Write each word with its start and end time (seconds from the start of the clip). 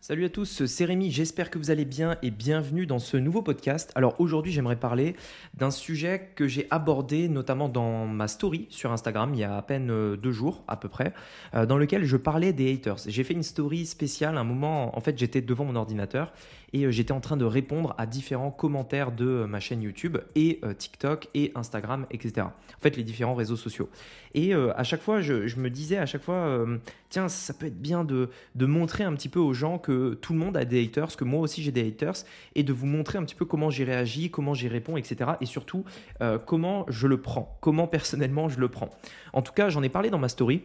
Salut 0.00 0.26
à 0.26 0.28
tous, 0.28 0.66
c'est 0.66 0.84
Rémi, 0.84 1.10
j'espère 1.10 1.50
que 1.50 1.58
vous 1.58 1.70
allez 1.72 1.84
bien 1.84 2.16
et 2.22 2.30
bienvenue 2.30 2.86
dans 2.86 3.00
ce 3.00 3.16
nouveau 3.16 3.42
podcast. 3.42 3.90
Alors 3.96 4.14
aujourd'hui 4.20 4.52
j'aimerais 4.52 4.76
parler 4.76 5.16
d'un 5.54 5.72
sujet 5.72 6.30
que 6.36 6.46
j'ai 6.46 6.68
abordé 6.70 7.28
notamment 7.28 7.68
dans 7.68 8.06
ma 8.06 8.28
story 8.28 8.66
sur 8.68 8.92
Instagram 8.92 9.32
il 9.34 9.40
y 9.40 9.44
a 9.44 9.56
à 9.56 9.62
peine 9.62 9.90
euh, 9.90 10.16
deux 10.16 10.30
jours 10.30 10.62
à 10.68 10.76
peu 10.76 10.88
près, 10.88 11.12
euh, 11.54 11.66
dans 11.66 11.78
lequel 11.78 12.04
je 12.04 12.16
parlais 12.16 12.52
des 12.52 12.72
haters. 12.72 12.98
J'ai 13.06 13.24
fait 13.24 13.34
une 13.34 13.42
story 13.42 13.84
spéciale, 13.84 14.38
un 14.38 14.44
moment 14.44 14.96
en 14.96 15.00
fait 15.00 15.18
j'étais 15.18 15.40
devant 15.40 15.64
mon 15.64 15.74
ordinateur 15.74 16.32
et 16.72 16.84
euh, 16.84 16.90
j'étais 16.90 17.12
en 17.12 17.20
train 17.20 17.36
de 17.36 17.44
répondre 17.44 17.94
à 17.98 18.06
différents 18.06 18.50
commentaires 18.50 19.12
de 19.12 19.44
ma 19.48 19.60
chaîne 19.60 19.82
YouTube 19.82 20.18
et 20.34 20.60
TikTok 20.78 21.28
et 21.34 21.52
Instagram, 21.54 22.06
etc. 22.10 22.46
En 22.46 22.80
fait 22.80 22.96
les 22.96 23.02
différents 23.02 23.34
réseaux 23.34 23.56
sociaux. 23.56 23.88
Et 24.34 24.52
à 24.54 24.84
chaque 24.84 25.00
fois 25.00 25.20
je, 25.20 25.56
me 25.56 25.70
disais 25.70 25.96
à 25.96 26.06
chaque 26.06 26.22
fois, 26.22 26.64
tiens 27.08 27.28
ça 27.28 27.54
peut 27.54 27.66
être 27.66 27.80
bien 27.80 28.04
de, 28.04 28.28
de 28.54 28.66
montrer 28.66 29.04
un 29.04 29.14
petit 29.14 29.28
peu 29.28 29.38
aux 29.38 29.54
gens 29.54 29.78
que 29.78 30.14
tout 30.14 30.32
le 30.32 30.38
monde 30.38 30.56
a 30.56 30.64
des 30.64 30.84
haters, 30.84 31.16
que 31.16 31.24
moi 31.24 31.40
aussi 31.40 31.62
j'ai 31.62 31.72
des 31.72 31.86
haters, 31.86 32.24
et 32.54 32.62
de 32.62 32.72
vous 32.72 32.86
montrer 32.86 33.18
un 33.18 33.24
petit 33.24 33.34
peu 33.34 33.44
comment 33.44 33.70
j'y 33.70 33.84
réagis, 33.84 34.30
comment 34.30 34.54
j'y 34.54 34.68
réponds, 34.68 34.96
etc. 34.96 35.32
Et 35.40 35.46
surtout, 35.46 35.84
euh, 36.20 36.38
comment 36.38 36.84
je 36.88 37.06
le 37.06 37.20
prends, 37.20 37.58
comment 37.60 37.86
personnellement 37.86 38.48
je 38.48 38.60
le 38.60 38.68
prends. 38.68 38.90
En 39.32 39.42
tout 39.42 39.52
cas, 39.52 39.68
j'en 39.68 39.82
ai 39.82 39.88
parlé 39.88 40.10
dans 40.10 40.18
ma 40.18 40.28
story. 40.28 40.62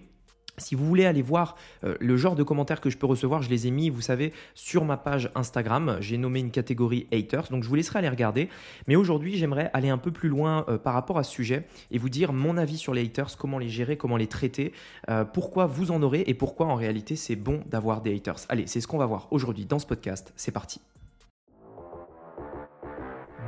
Si 0.62 0.76
vous 0.76 0.86
voulez 0.86 1.06
aller 1.06 1.22
voir 1.22 1.56
euh, 1.84 1.96
le 2.00 2.16
genre 2.16 2.36
de 2.36 2.44
commentaires 2.44 2.80
que 2.80 2.90
je 2.90 2.98
peux 2.98 3.06
recevoir, 3.08 3.42
je 3.42 3.50
les 3.50 3.68
ai 3.68 3.72
mis, 3.72 3.90
vous 3.90 4.02
savez, 4.02 4.32
sur 4.56 4.86
ma 4.86 4.98
page 4.98 5.30
Instagram. 5.36 5.98
J'ai 6.00 6.18
nommé 6.18 6.40
une 6.40 6.52
catégorie 6.52 7.08
haters, 7.12 7.50
donc 7.50 7.64
je 7.64 7.70
vous 7.70 7.76
laisserai 7.76 8.00
aller 8.00 8.10
regarder. 8.10 8.50
Mais 8.88 8.96
aujourd'hui, 8.96 9.36
j'aimerais 9.36 9.70
aller 9.74 9.90
un 9.90 9.98
peu 9.98 10.12
plus 10.12 10.30
loin 10.30 10.66
euh, 10.70 10.78
par 10.78 10.94
rapport 10.94 11.18
à 11.18 11.24
ce 11.24 11.32
sujet 11.32 11.66
et 11.92 11.98
vous 11.98 12.10
dire 12.10 12.34
mon 12.34 12.58
avis 12.58 12.78
sur 12.78 12.94
les 12.94 13.04
haters, 13.04 13.38
comment 13.38 13.60
les 13.60 13.70
gérer, 13.70 13.98
comment 13.98 14.18
les 14.18 14.28
traiter, 14.28 14.74
euh, 15.10 15.26
pourquoi 15.26 15.66
vous 15.66 15.92
en 15.92 16.02
aurez 16.02 16.24
et 16.28 16.34
pourquoi 16.34 16.68
en 16.68 16.76
réalité 16.76 17.16
c'est 17.16 17.36
bon 17.36 17.62
d'avoir 17.66 18.02
des 18.02 18.16
haters. 18.16 18.38
Allez, 18.50 18.68
c'est 18.68 18.82
ce 18.82 18.88
qu'on 18.88 18.98
va 18.98 19.06
voir 19.06 19.28
aujourd'hui 19.32 19.66
dans 19.66 19.80
ce 19.80 19.86
podcast. 19.86 20.34
C'est 20.36 20.52
parti. 20.52 20.82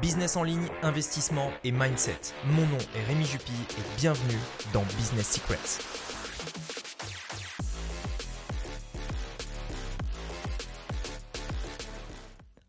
Business 0.02 0.36
en 0.36 0.44
ligne, 0.44 0.68
investissement 0.82 1.50
et 1.64 1.72
mindset. 1.72 2.20
Mon 2.52 2.64
nom 2.64 2.78
est 2.94 3.08
Rémi 3.08 3.24
Jupy 3.24 3.54
et 3.78 3.98
bienvenue 3.98 4.40
dans 4.74 4.84
Business 4.98 5.32
Secrets. 5.32 6.13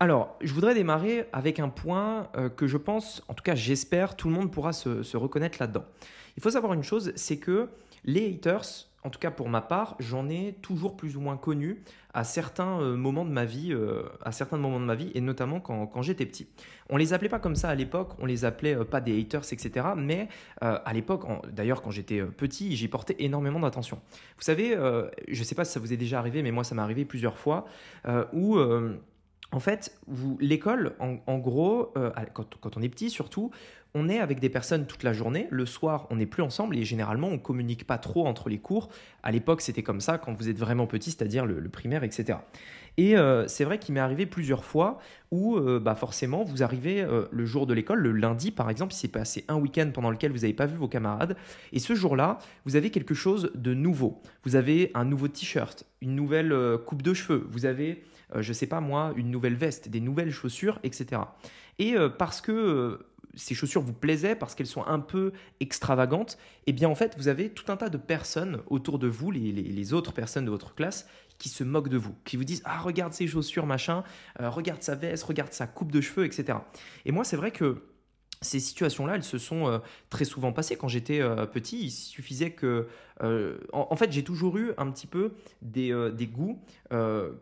Alors, 0.01 0.35
je 0.41 0.53
voudrais 0.53 0.73
démarrer 0.73 1.25
avec 1.31 1.59
un 1.59 1.69
point 1.69 2.27
euh, 2.35 2.49
que 2.49 2.67
je 2.67 2.75
pense, 2.75 3.23
en 3.29 3.33
tout 3.33 3.43
cas 3.43 3.55
j'espère, 3.55 4.17
tout 4.17 4.27
le 4.27 4.33
monde 4.33 4.51
pourra 4.51 4.73
se, 4.73 5.15
reconnaître 5.15 5.57
là-dedans. 5.61 5.85
Il 6.35 6.43
faut 6.43 6.49
savoir 6.49 6.73
une 6.73 6.83
chose, 6.83 7.13
c'est 7.15 7.37
que 7.37 7.69
les 8.03 8.33
haters, 8.33 8.89
en 9.03 9.09
tout 9.09 9.19
cas 9.19 9.31
pour 9.31 9.47
ma 9.47 9.61
part, 9.61 9.95
j'en 9.99 10.27
ai 10.27 10.57
toujours 10.61 10.97
plus 10.97 11.15
ou 11.15 11.21
moins 11.21 11.37
connu 11.37 11.81
à 12.13 12.25
certains 12.25 12.81
euh, 12.81 12.97
moments 12.97 13.23
de 13.23 13.29
ma 13.29 13.45
vie, 13.45 13.71
euh, 13.71 14.03
à 14.21 14.33
certains 14.33 14.57
moments 14.57 14.81
de 14.81 14.85
ma 14.85 14.95
vie, 14.95 15.11
et 15.15 15.21
notamment 15.21 15.61
quand, 15.61 16.01
j'étais 16.01 16.25
petit. 16.25 16.49
On 16.89 16.97
les 16.97 17.13
appelait 17.13 17.29
pas 17.29 17.39
comme 17.39 17.55
ça 17.55 17.69
à 17.69 17.75
l'époque, 17.75 18.15
on 18.19 18.25
les 18.25 18.43
appelait 18.43 18.75
pas 18.83 18.99
des 18.99 19.17
haters, 19.17 19.53
etc. 19.53 19.87
Mais 19.95 20.27
à 20.59 20.93
l'époque, 20.93 21.23
d'ailleurs 21.51 21.81
quand 21.81 21.91
j'étais 21.91 22.21
petit, 22.21 22.75
j'y 22.75 22.89
portais 22.89 23.15
énormément 23.19 23.61
d'attention. 23.61 23.99
Vous 24.37 24.43
savez, 24.43 24.77
je 25.27 25.39
ne 25.39 25.43
sais 25.43 25.55
pas 25.55 25.65
si 25.65 25.71
ça 25.71 25.79
vous 25.79 25.93
est 25.93 25.97
déjà 25.97 26.19
arrivé, 26.19 26.43
mais 26.43 26.51
moi 26.51 26.63
ça 26.63 26.75
m'est 26.75 26.81
arrivé 26.83 27.05
plusieurs 27.05 27.39
fois, 27.39 27.65
où 28.33 28.59
en 29.51 29.59
fait, 29.59 29.97
l'école, 30.39 30.95
en, 30.99 31.37
gros, 31.37 31.93
euh, 31.97 32.11
quand, 32.33 32.77
on 32.77 32.81
est 32.81 32.89
petit 32.89 33.09
surtout, 33.09 33.51
on 33.93 34.09
est 34.09 34.19
avec 34.19 34.39
des 34.39 34.49
personnes 34.49 34.85
toute 34.85 35.03
la 35.03 35.13
journée. 35.13 35.47
Le 35.51 35.65
soir, 35.65 36.07
on 36.09 36.17
n'est 36.17 36.25
plus 36.25 36.43
ensemble 36.43 36.77
et 36.77 36.83
généralement, 36.83 37.27
on 37.27 37.37
communique 37.37 37.85
pas 37.85 37.97
trop 37.97 38.25
entre 38.27 38.49
les 38.49 38.57
cours. 38.57 38.89
À 39.23 39.31
l'époque, 39.31 39.61
c'était 39.61 39.83
comme 39.83 40.01
ça 40.01 40.17
quand 40.17 40.33
vous 40.33 40.49
êtes 40.49 40.57
vraiment 40.57 40.87
petit, 40.87 41.11
c'est-à-dire 41.11 41.45
le, 41.45 41.69
primaire, 41.69 42.03
etc. 42.03 42.39
Et 42.97 43.17
euh, 43.17 43.47
c'est 43.47 43.65
vrai 43.65 43.77
qu'il 43.77 43.93
m'est 43.93 43.99
arrivé 43.99 44.25
plusieurs 44.25 44.65
fois 44.65 44.99
où, 45.31 45.57
euh, 45.57 45.79
bah 45.79 45.95
forcément, 45.95 46.43
vous 46.43 46.63
arrivez 46.63 47.05
le 47.29 47.45
jour 47.45 47.67
de 47.67 47.73
l'école, 47.73 47.99
le 47.99 48.11
lundi 48.11 48.51
par 48.51 48.69
exemple, 48.69 48.93
il 48.93 48.97
s'est 48.97 49.07
passé 49.07 49.45
un 49.47 49.55
week-end 49.55 49.89
pendant 49.93 50.09
lequel 50.09 50.31
vous 50.31 50.39
n'avez 50.39 50.53
pas 50.53 50.65
vu 50.65 50.75
vos 50.75 50.87
camarades. 50.87 51.37
Et 51.71 51.79
ce 51.79 51.93
jour-là, 51.93 52.39
vous 52.65 52.75
avez 52.75 52.89
quelque 52.89 53.13
chose 53.13 53.51
de 53.53 53.73
nouveau. 53.73 54.21
Vous 54.43 54.55
avez 54.55 54.91
un 54.95 55.05
nouveau 55.05 55.27
t-shirt, 55.27 55.85
une 56.01 56.15
nouvelle 56.15 56.53
coupe 56.85 57.03
de 57.03 57.13
cheveux, 57.13 57.47
vous 57.49 57.65
avez 57.65 58.03
je 58.41 58.53
sais 58.53 58.67
pas 58.67 58.81
moi, 58.81 59.13
une 59.15 59.31
nouvelle 59.31 59.55
veste, 59.55 59.89
des 59.89 59.99
nouvelles 59.99 60.31
chaussures, 60.31 60.79
etc. 60.83 61.21
Et 61.79 61.95
euh, 61.95 62.09
parce 62.09 62.41
que 62.41 62.51
euh, 62.51 63.07
ces 63.35 63.53
chaussures 63.53 63.81
vous 63.81 63.93
plaisaient, 63.93 64.35
parce 64.35 64.55
qu'elles 64.55 64.67
sont 64.67 64.85
un 64.85 64.99
peu 64.99 65.33
extravagantes, 65.59 66.37
eh 66.67 66.73
bien 66.73 66.89
en 66.89 66.95
fait, 66.95 67.15
vous 67.17 67.27
avez 67.27 67.49
tout 67.49 67.71
un 67.71 67.77
tas 67.77 67.89
de 67.89 67.97
personnes 67.97 68.61
autour 68.67 68.99
de 68.99 69.07
vous, 69.07 69.31
les, 69.31 69.93
autres 69.93 70.13
personnes 70.13 70.45
de 70.45 70.51
votre 70.51 70.73
classe, 70.73 71.07
qui 71.37 71.49
se 71.49 71.63
moquent 71.65 71.89
de 71.89 71.97
vous, 71.97 72.15
qui 72.23 72.37
vous 72.37 72.45
disent 72.45 72.61
Ah, 72.65 72.79
regarde 72.79 73.11
ces 73.11 73.27
chaussures, 73.27 73.65
machin, 73.65 74.03
regarde 74.39 74.81
sa 74.81 74.95
veste, 74.95 75.23
regarde 75.23 75.51
sa 75.51 75.67
coupe 75.67 75.91
de 75.91 75.99
cheveux, 75.99 76.25
etc. 76.25 76.59
Et 77.03 77.11
moi, 77.11 77.25
c'est 77.25 77.35
vrai 77.35 77.51
que 77.51 77.83
ces 78.41 78.59
situations-là, 78.59 79.15
elles 79.15 79.23
se 79.23 79.37
sont 79.37 79.67
euh, 79.67 79.79
très 80.09 80.25
souvent 80.25 80.51
passées. 80.51 80.75
Quand 80.75 80.87
j'étais 80.87 81.21
euh, 81.21 81.45
petit, 81.45 81.85
il 81.85 81.91
suffisait 81.91 82.51
que... 82.51 82.87
Euh, 83.23 83.57
en, 83.71 83.95
fait, 83.95 84.11
j'ai 84.11 84.23
toujours 84.23 84.57
eu 84.57 84.73
un 84.77 84.91
petit 84.91 85.07
peu 85.07 85.31
des, 85.61 85.93
des 86.13 86.27
goûts 86.27 86.59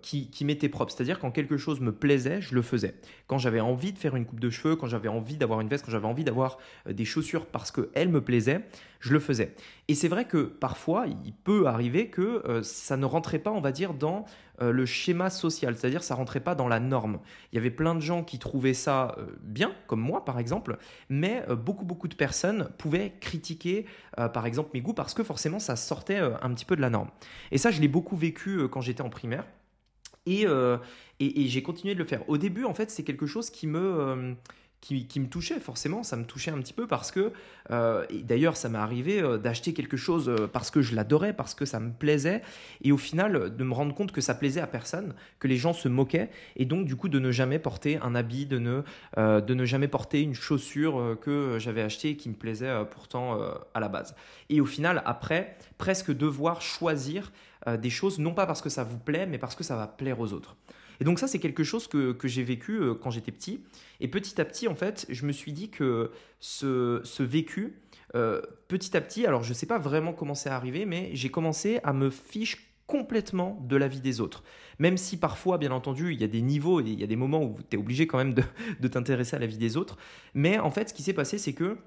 qui, 0.04 0.30
qui 0.30 0.46
m'étaient 0.46 0.70
propres. 0.70 0.94
C'est-à-dire 0.94 1.18
quand 1.18 1.32
quelque 1.32 1.58
chose 1.58 1.80
me 1.80 1.92
plaisait, 1.92 2.42
je 2.42 2.54
le 2.54 2.62
faisais. 2.62 2.94
Quand 3.26 3.40
j'avais 3.40 3.60
envie 3.60 3.92
de 3.92 3.98
faire 3.98 4.16
une 4.16 4.26
coupe 4.26 4.40
de 4.40 4.52
cheveux, 4.52 4.76
quand 4.76 4.86
j'avais 4.86 5.08
envie 5.08 5.36
d'avoir 5.36 5.62
une 5.62 5.68
veste, 5.68 5.84
quand 5.84 5.92
j'avais 5.92 6.06
envie 6.06 6.24
d'avoir 6.24 6.60
des 6.88 7.06
chaussures 7.06 7.48
parce 7.48 7.72
qu'elles 7.72 8.10
me 8.10 8.22
plaisaient, 8.22 8.62
je 9.04 9.14
le 9.14 9.20
faisais. 9.20 9.56
Et 9.88 9.96
c'est 9.96 10.08
vrai 10.08 10.26
que 10.26 10.44
parfois, 10.44 11.06
il 11.08 11.34
peut 11.34 11.68
arriver 11.68 12.10
que 12.10 12.62
ça 12.64 12.96
ne 12.96 13.06
rentrait 13.06 13.40
pas, 13.40 13.52
on 13.52 13.60
va 13.60 13.74
dire, 13.74 13.94
dans 13.94 14.26
le 14.62 14.86
schéma 14.86 15.30
social. 15.30 15.76
C'est-à-dire 15.76 16.04
ça 16.04 16.16
rentrait 16.16 16.40
pas 16.40 16.56
dans 16.56 16.70
la 16.70 16.80
norme. 16.80 17.20
Il 17.52 17.56
y 17.56 17.60
avait 17.60 17.70
plein 17.70 17.96
de 17.96 18.00
gens 18.00 18.24
qui 18.24 18.40
trouvaient 18.40 18.74
ça 18.74 19.18
bien, 19.42 19.74
comme 19.88 20.00
moi 20.00 20.24
par 20.26 20.40
exemple, 20.40 20.78
mais 21.10 21.44
euh, 21.50 21.56
beaucoup 21.56 21.86
beaucoup 21.86 22.08
de 22.08 22.16
personnes 22.16 22.70
pouvaient 22.78 23.14
critiquer 23.20 23.86
euh, 24.20 24.28
par 24.28 24.46
exemple 24.46 24.72
mes 24.74 24.82
goûts 24.82 24.94
parce 24.94 25.14
que 25.14 25.24
forcément 25.24 25.60
ça 25.60 25.76
sortait 25.76 26.20
euh, 26.20 26.36
un 26.42 26.54
petit 26.54 26.66
peu 26.66 26.76
de 26.76 26.82
la 26.82 26.90
norme. 26.90 27.10
Et 27.52 27.58
ça 27.58 27.72
je 27.72 27.82
l'ai 27.82 27.88
beaucoup 27.88 28.16
vécu 28.16 28.68
quand 28.70 28.82
j'étais 28.82 29.02
en 29.02 29.10
primaire. 29.10 29.46
Et, 30.26 30.46
et 31.20 31.48
j'ai 31.48 31.64
continué 31.64 31.96
de 31.96 32.00
le 32.00 32.06
faire. 32.06 32.28
Au 32.30 32.38
début, 32.38 32.64
en 32.64 32.74
fait, 32.74 32.90
c'est 32.90 33.04
quelque 33.04 33.26
chose 33.26 33.50
qui 33.50 33.68
me, 33.68 34.38
qui, 34.84 35.20
me 35.20 35.28
touchait 35.28 35.62
forcément, 35.62 36.04
ça 36.04 36.18
me 36.18 36.26
touchait 36.26 36.52
un 36.52 36.60
petit 36.60 36.74
peu 36.74 36.88
parce 36.88 37.12
que, 37.12 37.32
euh, 37.72 38.06
d'ailleurs 38.12 38.58
ça 38.58 38.68
m'est 38.68 38.78
arrivé 38.78 39.22
euh, 39.22 39.38
d'acheter 39.38 39.74
quelque 39.74 39.96
chose 39.96 40.28
euh, 40.28 40.48
parce 40.52 40.72
que 40.72 40.82
je 40.82 40.94
l'adorais, 40.94 41.32
parce 41.32 41.56
que 41.56 41.64
ça 41.64 41.80
me 41.80 41.92
plaisait, 41.92 42.42
et 42.82 42.92
au 42.92 42.98
final 42.98 43.56
de 43.56 43.64
me 43.64 43.74
rendre 43.74 43.96
compte 43.96 44.12
que 44.12 44.20
ça 44.20 44.36
plaisait 44.36 44.60
à 44.60 44.68
personne, 44.68 45.14
que 45.40 45.48
les 45.48 45.56
gens 45.56 45.72
se 45.72 45.88
moquaient, 45.88 46.30
et 46.58 46.66
donc 46.66 46.86
du 46.86 46.98
coup 46.98 47.08
de 47.08 47.20
ne 47.20 47.32
jamais 47.32 47.60
porter 47.60 47.98
un 48.02 48.14
habit, 48.14 48.46
de 48.46 48.60
ne, 48.60 48.82
de 49.18 49.54
ne 49.54 49.66
jamais 49.66 49.88
porter 49.88 50.22
une 50.22 50.36
chaussure 50.36 51.18
que 51.22 51.58
j'avais 51.60 51.82
achetée 51.82 52.10
et 52.10 52.18
qui 52.18 52.28
me 52.28 52.36
plaisait 52.36 52.72
pourtant 52.92 53.40
à 53.74 53.80
la 53.80 53.88
base. 53.88 54.16
Et 54.50 54.60
au 54.60 54.66
final, 54.66 55.02
après, 55.06 55.58
presque 55.78 56.12
devoir 56.12 56.62
choisir 56.62 57.32
des 57.68 57.90
choses, 57.90 58.20
non 58.20 58.34
pas 58.34 58.46
parce 58.46 58.62
que 58.62 58.70
ça 58.70 58.84
vous 58.84 58.98
plaît, 58.98 59.26
mais 59.26 59.38
parce 59.38 59.56
que 59.56 59.64
ça 59.64 59.76
va 59.76 59.88
plaire 59.88 60.20
aux 60.20 60.34
autres. 60.34 60.56
Et 61.00 61.04
donc 61.04 61.20
ça, 61.20 61.28
c'est 61.28 61.40
quelque 61.40 61.64
chose 61.64 61.88
que, 61.88 62.16
j'ai 62.24 62.44
vécu 62.44 62.74
euh, 62.80 62.94
quand 62.94 63.12
j'étais 63.12 63.32
petit. 63.32 63.64
Et 64.00 64.08
petit 64.08 64.40
à 64.40 64.46
petit, 64.46 64.68
en 64.68 64.76
fait, 64.76 65.06
je 65.10 65.26
me 65.26 65.32
suis 65.32 65.54
dit 65.54 65.70
que 65.70 66.12
ce, 66.40 67.02
ce 67.04 67.24
vécu, 67.24 67.80
euh, 68.16 68.42
petit 68.68 68.96
à 68.96 69.02
petit, 69.02 69.26
alors 69.26 69.44
je 69.44 69.50
ne 69.50 69.54
sais 69.54 69.66
pas 69.66 69.80
vraiment 69.80 70.14
comment 70.14 70.36
c'est 70.36 70.50
arrivé, 70.50 70.86
mais 70.86 71.10
j'ai 71.14 71.30
commencé 71.30 71.80
à 71.84 71.94
me 71.94 72.10
fiche 72.10 72.70
complètement 72.86 73.60
de 73.68 73.76
la 73.76 73.88
vie 73.88 74.02
des 74.02 74.20
autres. 74.20 74.44
Même 74.78 74.98
si 74.98 75.18
parfois, 75.18 75.58
bien 75.58 75.72
entendu, 75.72 76.14
il 76.14 76.20
y 76.20 76.24
a 76.24 76.28
des 76.28 76.42
niveaux 76.42 76.82
il 76.82 77.00
y 77.00 77.04
a 77.04 77.08
des 77.08 77.16
moments 77.16 77.42
où 77.42 77.58
tu 77.70 77.76
es 77.76 77.80
obligé 77.80 78.08
quand 78.08 78.18
même 78.18 78.34
de, 78.34 78.44
de 78.80 78.88
t'intéresser 78.88 79.36
à 79.36 79.40
la 79.40 79.46
vie 79.46 79.58
des 79.58 79.78
autres. 79.78 79.98
Mais 80.34 80.60
en 80.60 80.72
fait, 80.72 80.90
ce 80.90 80.94
qui 80.94 81.04
s'est 81.04 81.14
passé, 81.14 81.38
c'est 81.38 81.54
que 81.54 81.78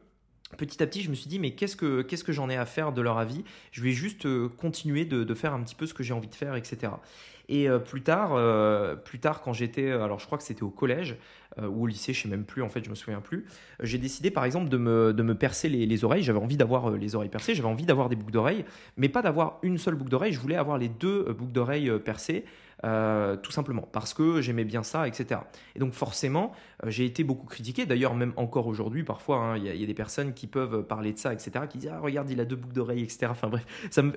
petit 0.56 0.82
à 0.82 0.86
petit, 0.86 1.02
je 1.02 1.10
me 1.10 1.14
suis 1.14 1.28
dit, 1.28 1.38
mais 1.38 1.52
qu'est-ce 1.52 1.76
que, 1.76 2.02
qu'est-ce 2.02 2.24
que 2.24 2.32
j'en 2.32 2.48
ai 2.48 2.56
à 2.56 2.66
faire 2.66 2.92
de 2.92 3.02
leur 3.02 3.18
avis? 3.18 3.44
Je 3.72 3.82
vais 3.82 3.92
juste 3.92 4.26
euh, 4.26 4.48
continuer 4.48 5.04
de, 5.04 5.34
faire 5.34 5.52
un 5.52 5.62
petit 5.62 5.74
peu 5.74 5.86
ce 5.86 5.94
que 5.94 6.02
j'ai 6.02 6.14
envie 6.14 6.28
de 6.28 6.34
faire, 6.34 6.54
etc. 6.54 6.92
Et 7.48 7.68
euh, 7.68 7.78
plus 7.78 8.02
tard, 8.02 8.34
euh, 8.34 8.96
plus 8.96 9.18
tard, 9.18 9.42
quand 9.42 9.53
j'étais, 9.53 9.91
alors 9.91 10.18
je 10.18 10.26
crois 10.26 10.38
que 10.38 10.44
c'était 10.44 10.62
au 10.62 10.71
collège 10.71 11.16
ou 11.62 11.84
au 11.84 11.86
lycée, 11.86 12.12
je 12.12 12.21
sais 12.21 12.28
même 12.28 12.44
plus, 12.44 12.60
en 12.60 12.68
fait, 12.68 12.84
je 12.84 12.91
me 12.91 12.94
souviens 12.94 13.22
plus. 13.22 13.47
j'ai 13.80 13.97
décidé, 13.97 14.30
par 14.30 14.44
exemple, 14.44 14.68
de 14.68 14.76
me, 14.76 15.15
de 15.15 15.22
me 15.22 15.34
percer 15.34 15.71
les, 15.71 15.86
les 15.86 16.04
oreilles. 16.04 16.22
J'avais 16.22 16.38
envie 16.38 16.59
d'avoir 16.59 16.91
les 16.91 17.15
oreilles 17.15 17.30
percées, 17.30 17.54
j'avais 17.54 17.68
envie 17.68 17.86
d'avoir 17.86 18.10
des 18.10 18.16
boucles 18.16 18.32
d'oreilles, 18.32 18.66
mais 18.98 19.09
pas 19.09 19.22
d'avoir 19.22 19.59
une 19.62 19.78
seule 19.78 19.94
boucle 19.94 20.10
d'oreille. 20.10 20.34
Je 20.34 20.38
voulais 20.38 20.56
avoir 20.56 20.76
les 20.76 20.91
deux 20.91 21.32
boucles 21.32 21.53
d'oreilles 21.53 21.91
percées. 22.04 22.44
Euh, 22.84 23.36
tout 23.36 23.52
simplement 23.52 23.88
parce 23.90 24.12
que 24.12 24.42
j'aimais 24.42 24.64
bien 24.64 24.82
ça, 24.82 25.08
etc. 25.08 25.40
Et 25.74 25.78
donc 25.78 25.94
forcément, 25.94 26.52
euh, 26.84 26.90
j'ai 26.90 27.06
été 27.06 27.24
beaucoup 27.24 27.46
critiqué. 27.46 27.86
D'ailleurs, 27.86 28.14
même 28.14 28.34
encore 28.36 28.66
aujourd'hui, 28.66 29.02
parfois, 29.02 29.38
hein, 29.38 29.56
il 29.56 29.64
y, 29.64 29.82
a 29.82 29.86
des 29.86 29.94
personnes 29.94 30.34
qui 30.34 30.46
peuvent 30.46 30.82
parler 30.82 31.12
de 31.12 31.18
ça, 31.18 31.32
etc., 31.32 31.52
qui 31.68 31.78
disent 31.78 31.90
ah 31.92 32.00
regarde, 32.00 32.28
il 32.30 32.38
a 32.38 32.44
deux 32.44 32.56
boucles 32.56 32.74
d'oreilles, 32.74 33.02
etc. 33.02 33.28
Enfin 33.30 33.48
bref, 33.48 33.64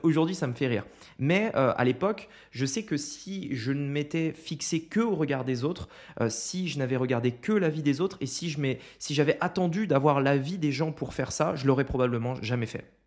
aujourd'hui, 0.03 0.35
ça 0.35 0.47
me 0.47 0.53
fait 0.53 0.67
rire. 0.67 0.83
Mais 1.19 1.51
euh, 1.56 1.73
à 1.77 1.85
l'époque, 1.85 2.27
je 2.51 2.65
sais 2.65 2.83
que 2.83 2.97
si 2.97 3.56
je 3.56 3.71
ne 3.71 3.88
m'étais 3.89 4.33
fixé 4.33 4.81
que 4.81 5.00
au 5.00 5.15
regard 5.15 5.45
des 5.45 5.63
autres, 5.63 5.88
si 6.27 6.67
je 6.67 6.79
n'avais 6.79 6.97
regardé 6.97 7.31
que 7.31 7.53
la 7.53 7.69
vie 7.69 7.83
des 7.83 8.01
autres, 8.01 8.17
et 8.19 8.25
si 8.25 8.50
je 8.50 8.59
si 8.97 9.13
j'avais 9.13 9.38
attendu 9.39 9.88
d'avoir 9.88 10.19
l'avis 10.19 10.57
des 10.57 10.73
gens 10.73 10.91
pour 10.91 11.13
faire 11.13 11.31
ça, 11.31 11.56
je 11.56 11.65
l'aurais 11.65 11.85
probablement 11.85 12.35
jamais 12.41 12.65
fait. 12.65 12.99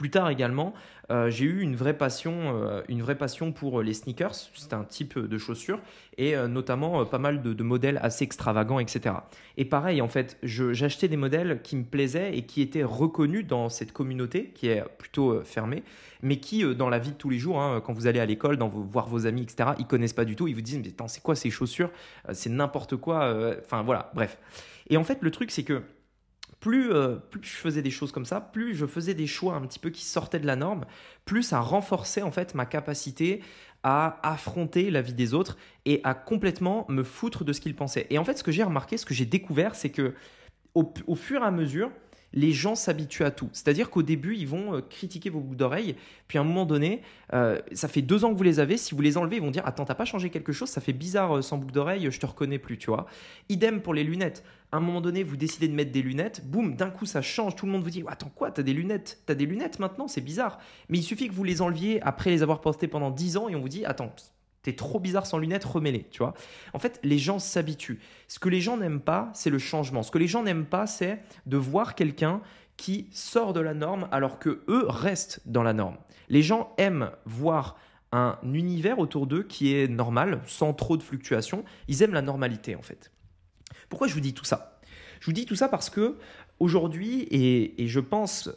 Plus 0.00 0.08
tard 0.08 0.30
également, 0.30 0.72
euh, 1.10 1.28
j'ai 1.28 1.44
eu 1.44 1.60
une 1.60 1.76
vraie 1.76 1.92
passion, 1.92 2.56
euh, 2.56 2.80
une 2.88 3.02
vraie 3.02 3.18
passion 3.18 3.52
pour 3.52 3.82
les 3.82 3.92
sneakers. 3.92 4.34
C'est 4.54 4.72
un 4.72 4.82
type 4.82 5.18
de 5.18 5.36
chaussures 5.36 5.78
et 6.16 6.34
euh, 6.34 6.48
notamment 6.48 7.04
pas 7.04 7.18
mal 7.18 7.42
de, 7.42 7.62
modèles 7.62 8.00
assez 8.02 8.24
extravagants, 8.24 8.78
etc. 8.78 9.16
Et 9.58 9.66
pareil, 9.66 10.00
en 10.00 10.08
fait, 10.08 10.38
j'achetais 10.42 11.06
des 11.06 11.18
modèles 11.18 11.60
qui 11.62 11.76
me 11.76 11.84
plaisaient 11.84 12.34
et 12.34 12.46
qui 12.46 12.62
étaient 12.62 12.82
reconnus 12.82 13.46
dans 13.46 13.68
cette 13.68 13.92
communauté 13.92 14.52
qui 14.54 14.68
est 14.68 14.82
plutôt 14.96 15.42
fermée, 15.44 15.82
mais 16.22 16.38
qui, 16.38 16.64
dans 16.74 16.88
la 16.88 16.98
vie 16.98 17.10
de 17.10 17.16
tous 17.16 17.28
les 17.28 17.38
jours, 17.38 17.60
hein, 17.60 17.82
quand 17.84 17.92
vous 17.92 18.06
allez 18.06 18.20
à 18.20 18.26
l'école, 18.26 18.58
voir 18.90 19.06
vos 19.06 19.26
amis, 19.26 19.42
etc., 19.42 19.72
ils 19.78 19.86
connaissent 19.86 20.14
pas 20.14 20.24
du 20.24 20.34
tout. 20.34 20.48
Ils 20.48 20.54
vous 20.54 20.62
disent, 20.62 20.78
mais 20.78 20.94
c'est 21.08 21.22
quoi 21.22 21.34
ces 21.34 21.50
chaussures? 21.50 21.90
C'est 22.32 22.48
n'importe 22.48 22.96
quoi. 22.96 23.54
Enfin 23.62 23.82
voilà, 23.82 24.10
bref. 24.14 24.38
Et 24.88 24.96
en 24.96 25.04
fait, 25.04 25.18
le 25.20 25.30
truc, 25.30 25.50
c'est 25.50 25.62
que 25.62 25.82
euh, 26.66 27.16
plus, 27.16 27.40
je 27.42 27.56
faisais 27.56 27.82
des 27.82 27.90
choses 27.90 28.12
comme 28.12 28.24
ça, 28.26 28.40
plus 28.40 28.74
je 28.74 28.86
faisais 28.86 29.14
des 29.14 29.26
choix 29.26 29.54
un 29.54 29.62
petit 29.62 29.78
peu 29.78 29.90
qui 29.90 30.04
sortaient 30.04 30.40
de 30.40 30.46
la 30.46 30.56
norme, 30.56 30.84
plus 31.24 31.42
ça 31.42 31.60
renforçait 31.60 32.22
en 32.22 32.30
fait 32.30 32.54
ma 32.54 32.66
capacité 32.66 33.42
à 33.82 34.18
affronter 34.22 34.90
la 34.90 35.00
vie 35.00 35.14
des 35.14 35.32
autres 35.32 35.56
et 35.86 36.00
à 36.04 36.14
complètement 36.14 36.84
me 36.88 37.02
foutre 37.02 37.44
de 37.44 37.52
ce 37.52 37.60
qu'ils 37.60 37.74
pensaient. 37.74 38.06
Et 38.10 38.18
en 38.18 38.24
fait, 38.24 38.36
ce 38.36 38.42
que 38.42 38.52
j'ai 38.52 38.62
remarqué, 38.62 38.98
ce 38.98 39.06
que 39.06 39.14
j'ai 39.14 39.24
découvert, 39.24 39.74
c'est 39.74 39.90
que 39.90 40.14
au, 40.74 41.14
fur 41.14 41.42
et 41.42 41.44
à 41.44 41.50
mesure, 41.50 41.90
les 42.32 42.52
gens 42.52 42.74
s'habituent 42.74 43.24
à 43.24 43.30
tout. 43.30 43.48
C'est-à-dire 43.52 43.90
qu'au 43.90 44.02
début, 44.02 44.36
ils 44.36 44.46
vont 44.46 44.74
euh, 44.74 44.80
critiquer 44.80 45.30
vos 45.30 45.40
boucles 45.40 45.56
d'oreilles, 45.56 45.96
puis 46.28 46.38
à 46.38 46.40
un 46.42 46.44
moment 46.44 46.66
donné, 46.66 47.02
euh, 47.32 47.60
ça 47.72 47.88
fait 47.88 48.02
deux 48.02 48.24
ans 48.24 48.32
que 48.32 48.36
vous 48.36 48.44
les 48.44 48.60
avez, 48.60 48.76
si 48.76 48.94
vous 48.94 49.02
les 49.02 49.16
enlevez, 49.16 49.36
ils 49.36 49.42
vont 49.42 49.50
dire 49.50 49.66
Attends, 49.66 49.84
t'as 49.84 49.94
pas 49.94 50.04
changé 50.04 50.30
quelque 50.30 50.52
chose, 50.52 50.68
ça 50.68 50.80
fait 50.80 50.92
bizarre 50.92 51.38
euh, 51.38 51.42
sans 51.42 51.58
boucle 51.58 51.72
d'oreille, 51.72 52.08
je 52.10 52.20
te 52.20 52.26
reconnais 52.26 52.58
plus, 52.58 52.78
tu 52.78 52.86
vois. 52.86 53.06
Idem 53.48 53.80
pour 53.80 53.94
les 53.94 54.04
lunettes. 54.04 54.44
À 54.72 54.76
un 54.76 54.80
moment 54.80 55.00
donné, 55.00 55.24
vous 55.24 55.36
décidez 55.36 55.66
de 55.66 55.74
mettre 55.74 55.90
des 55.90 56.02
lunettes, 56.02 56.42
boum, 56.46 56.76
d'un 56.76 56.90
coup 56.90 57.06
ça 57.06 57.22
change, 57.22 57.56
tout 57.56 57.66
le 57.66 57.72
monde 57.72 57.82
vous 57.82 57.90
dit 57.90 58.04
Attends, 58.06 58.30
quoi, 58.34 58.50
t'as 58.50 58.62
des 58.62 58.74
lunettes 58.74 59.22
T'as 59.26 59.34
des 59.34 59.46
lunettes 59.46 59.80
maintenant, 59.80 60.06
c'est 60.06 60.20
bizarre. 60.20 60.58
Mais 60.88 60.98
il 60.98 61.02
suffit 61.02 61.28
que 61.28 61.34
vous 61.34 61.44
les 61.44 61.62
enleviez 61.62 62.00
après 62.02 62.30
les 62.30 62.42
avoir 62.42 62.60
portées 62.60 62.88
pendant 62.88 63.10
dix 63.10 63.36
ans 63.36 63.48
et 63.48 63.56
on 63.56 63.60
vous 63.60 63.68
dit 63.68 63.84
Attends, 63.84 64.14
T'es 64.62 64.74
trop 64.74 65.00
bizarre 65.00 65.26
sans 65.26 65.38
lunettes, 65.38 65.64
remets-les, 65.64 66.04
tu 66.10 66.18
vois. 66.18 66.34
En 66.74 66.78
fait, 66.78 67.00
les 67.02 67.18
gens 67.18 67.38
s'habituent. 67.38 68.00
Ce 68.28 68.38
que 68.38 68.48
les 68.48 68.60
gens 68.60 68.76
n'aiment 68.76 69.00
pas, 69.00 69.30
c'est 69.32 69.50
le 69.50 69.58
changement. 69.58 70.02
Ce 70.02 70.10
que 70.10 70.18
les 70.18 70.26
gens 70.26 70.42
n'aiment 70.42 70.66
pas, 70.66 70.86
c'est 70.86 71.22
de 71.46 71.56
voir 71.56 71.94
quelqu'un 71.94 72.42
qui 72.76 73.08
sort 73.12 73.52
de 73.52 73.60
la 73.60 73.74
norme 73.74 74.08
alors 74.12 74.38
que 74.38 74.62
eux 74.68 74.86
restent 74.86 75.40
dans 75.46 75.62
la 75.62 75.72
norme. 75.72 75.96
Les 76.28 76.42
gens 76.42 76.74
aiment 76.78 77.10
voir 77.24 77.76
un 78.12 78.38
univers 78.42 78.98
autour 78.98 79.26
d'eux 79.26 79.42
qui 79.42 79.74
est 79.74 79.88
normal, 79.88 80.40
sans 80.46 80.72
trop 80.72 80.96
de 80.96 81.02
fluctuations. 81.02 81.64
Ils 81.88 82.02
aiment 82.02 82.14
la 82.14 82.22
normalité 82.22 82.74
en 82.76 82.82
fait. 82.82 83.12
Pourquoi 83.88 84.08
je 84.08 84.14
vous 84.14 84.20
dis 84.20 84.34
tout 84.34 84.44
ça? 84.44 84.80
Je 85.20 85.26
vous 85.26 85.32
dis 85.32 85.46
tout 85.46 85.54
ça 85.54 85.68
parce 85.68 85.90
que 85.90 86.16
aujourd'hui, 86.58 87.26
et, 87.30 87.86
je 87.86 88.00
pense 88.00 88.50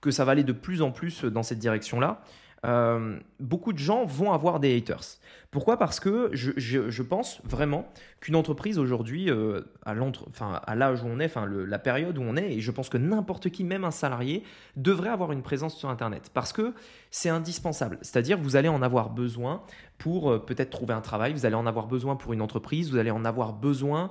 que 0.00 0.10
ça 0.10 0.24
va 0.24 0.32
aller 0.32 0.44
de 0.44 0.52
plus 0.52 0.82
en 0.82 0.90
plus 0.90 1.24
dans 1.24 1.42
cette 1.42 1.58
direction-là, 1.58 2.22
euh, 2.64 3.18
beaucoup 3.40 3.72
de 3.72 3.78
gens 3.78 4.04
vont 4.04 4.32
avoir 4.32 4.60
des 4.60 4.76
haters. 4.76 5.18
Pourquoi? 5.50 5.78
Parce 5.78 6.00
que 6.00 6.30
je, 6.32 7.02
pense 7.02 7.42
vraiment 7.44 7.92
qu'une 8.20 8.36
entreprise 8.36 8.78
aujourd'hui, 8.78 9.30
euh, 9.30 9.62
à 9.84 10.74
l'âge 10.74 11.02
où 11.02 11.06
on 11.08 11.18
est, 11.18 11.34
la 11.66 11.78
période 11.78 12.16
où 12.16 12.22
on 12.22 12.36
est, 12.36 12.54
et 12.54 12.60
je 12.60 12.70
pense 12.70 12.88
que 12.88 12.96
n'importe 12.96 13.50
qui, 13.50 13.64
même 13.64 13.84
un 13.84 13.90
salarié, 13.90 14.44
devrait 14.76 15.10
avoir 15.10 15.32
une 15.32 15.42
présence 15.42 15.76
sur 15.76 15.90
Internet. 15.90 16.30
Parce 16.32 16.52
que 16.52 16.72
c'est 17.10 17.28
indispensable. 17.28 17.98
C'est-à-dire 18.00 18.38
vous 18.38 18.56
allez 18.56 18.68
en 18.68 18.80
avoir 18.80 19.10
besoin 19.10 19.62
pour 19.98 20.30
euh, 20.30 20.38
peut-être 20.38 20.70
trouver 20.70 20.94
un 20.94 21.02
travail, 21.02 21.32
vous 21.32 21.44
allez 21.44 21.56
en 21.56 21.66
avoir 21.66 21.88
besoin 21.88 22.16
pour 22.16 22.32
une 22.32 22.40
entreprise, 22.40 22.90
vous 22.90 22.98
allez 22.98 23.10
en 23.10 23.24
avoir 23.24 23.52
besoin 23.52 24.10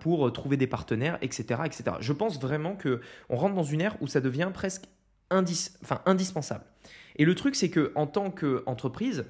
pour 0.00 0.32
trouver 0.32 0.56
des 0.56 0.66
partenaires, 0.66 1.18
etc., 1.20 1.62
etc. 1.64 1.84
Je 2.00 2.12
pense 2.12 2.40
vraiment 2.40 2.76
qu'on 2.76 3.36
rentre 3.36 3.54
dans 3.54 3.62
une 3.62 3.80
ère 3.80 3.96
où 4.00 4.06
ça 4.06 4.20
devient 4.20 4.50
presque 4.52 4.84
indispensable. 5.30 6.64
Et 7.16 7.24
le 7.24 7.34
truc, 7.34 7.54
c'est 7.54 7.70
que 7.70 7.92
en 7.94 8.06
tant 8.06 8.30
qu'entreprise, 8.30 9.24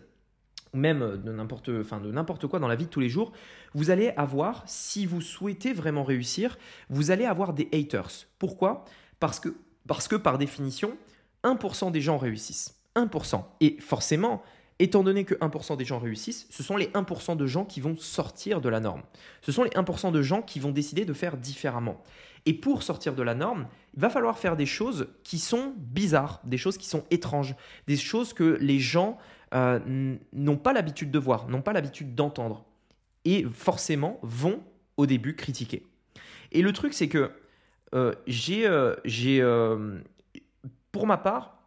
même 0.72 1.22
de 1.22 1.32
n'importe, 1.32 1.70
enfin 1.80 2.00
quoi 2.48 2.58
dans 2.58 2.68
la 2.68 2.76
vie 2.76 2.86
de 2.86 2.90
tous 2.90 3.00
les 3.00 3.08
jours, 3.08 3.32
vous 3.74 3.90
allez 3.90 4.10
avoir, 4.16 4.64
si 4.66 5.06
vous 5.06 5.20
souhaitez 5.20 5.72
vraiment 5.72 6.04
réussir, 6.04 6.58
vous 6.90 7.10
allez 7.10 7.24
avoir 7.24 7.52
des 7.52 7.68
haters. 7.72 8.26
Pourquoi? 8.38 8.84
Parce 9.20 9.40
que, 9.40 9.54
parce 9.86 10.08
que 10.08 10.16
par 10.16 10.38
définition, 10.38 10.96
1% 11.44 11.92
des 11.92 12.00
gens 12.00 12.18
réussissent. 12.18 12.80
1%. 12.96 13.44
Et 13.60 13.76
forcément, 13.80 14.42
étant 14.78 15.02
donné 15.02 15.24
que 15.24 15.34
1% 15.34 15.76
des 15.76 15.84
gens 15.84 15.98
réussissent, 15.98 16.46
ce 16.50 16.62
sont 16.62 16.76
les 16.76 16.86
1% 16.86 17.36
de 17.36 17.46
gens 17.46 17.64
qui 17.64 17.80
vont 17.80 17.96
sortir 17.96 18.60
de 18.60 18.68
la 18.68 18.80
norme. 18.80 19.02
Ce 19.42 19.52
sont 19.52 19.62
les 19.62 19.70
1% 19.70 20.12
de 20.12 20.22
gens 20.22 20.42
qui 20.42 20.58
vont 20.60 20.72
décider 20.72 21.04
de 21.04 21.12
faire 21.12 21.36
différemment. 21.36 22.02
Et 22.46 22.52
pour 22.52 22.82
sortir 22.82 23.14
de 23.14 23.22
la 23.22 23.34
norme, 23.34 23.66
il 23.94 24.00
va 24.00 24.10
falloir 24.10 24.38
faire 24.38 24.56
des 24.56 24.66
choses 24.66 25.08
qui 25.22 25.38
sont 25.38 25.74
bizarres, 25.76 26.40
des 26.44 26.58
choses 26.58 26.76
qui 26.76 26.86
sont 26.86 27.04
étranges, 27.10 27.54
des 27.86 27.96
choses 27.96 28.34
que 28.34 28.58
les 28.60 28.80
gens 28.80 29.16
euh, 29.54 29.78
n'ont 30.32 30.56
pas 30.56 30.72
l'habitude 30.72 31.10
de 31.10 31.18
voir, 31.18 31.48
n'ont 31.48 31.62
pas 31.62 31.72
l'habitude 31.72 32.14
d'entendre. 32.14 32.64
Et 33.24 33.46
forcément 33.52 34.18
vont 34.22 34.62
au 34.96 35.06
début 35.06 35.36
critiquer. 35.36 35.86
Et 36.52 36.60
le 36.60 36.72
truc, 36.72 36.92
c'est 36.92 37.08
que 37.08 37.30
euh, 37.94 38.12
j'ai, 38.26 38.66
euh, 38.66 40.00
pour 40.92 41.06
ma 41.06 41.16
part, 41.16 41.63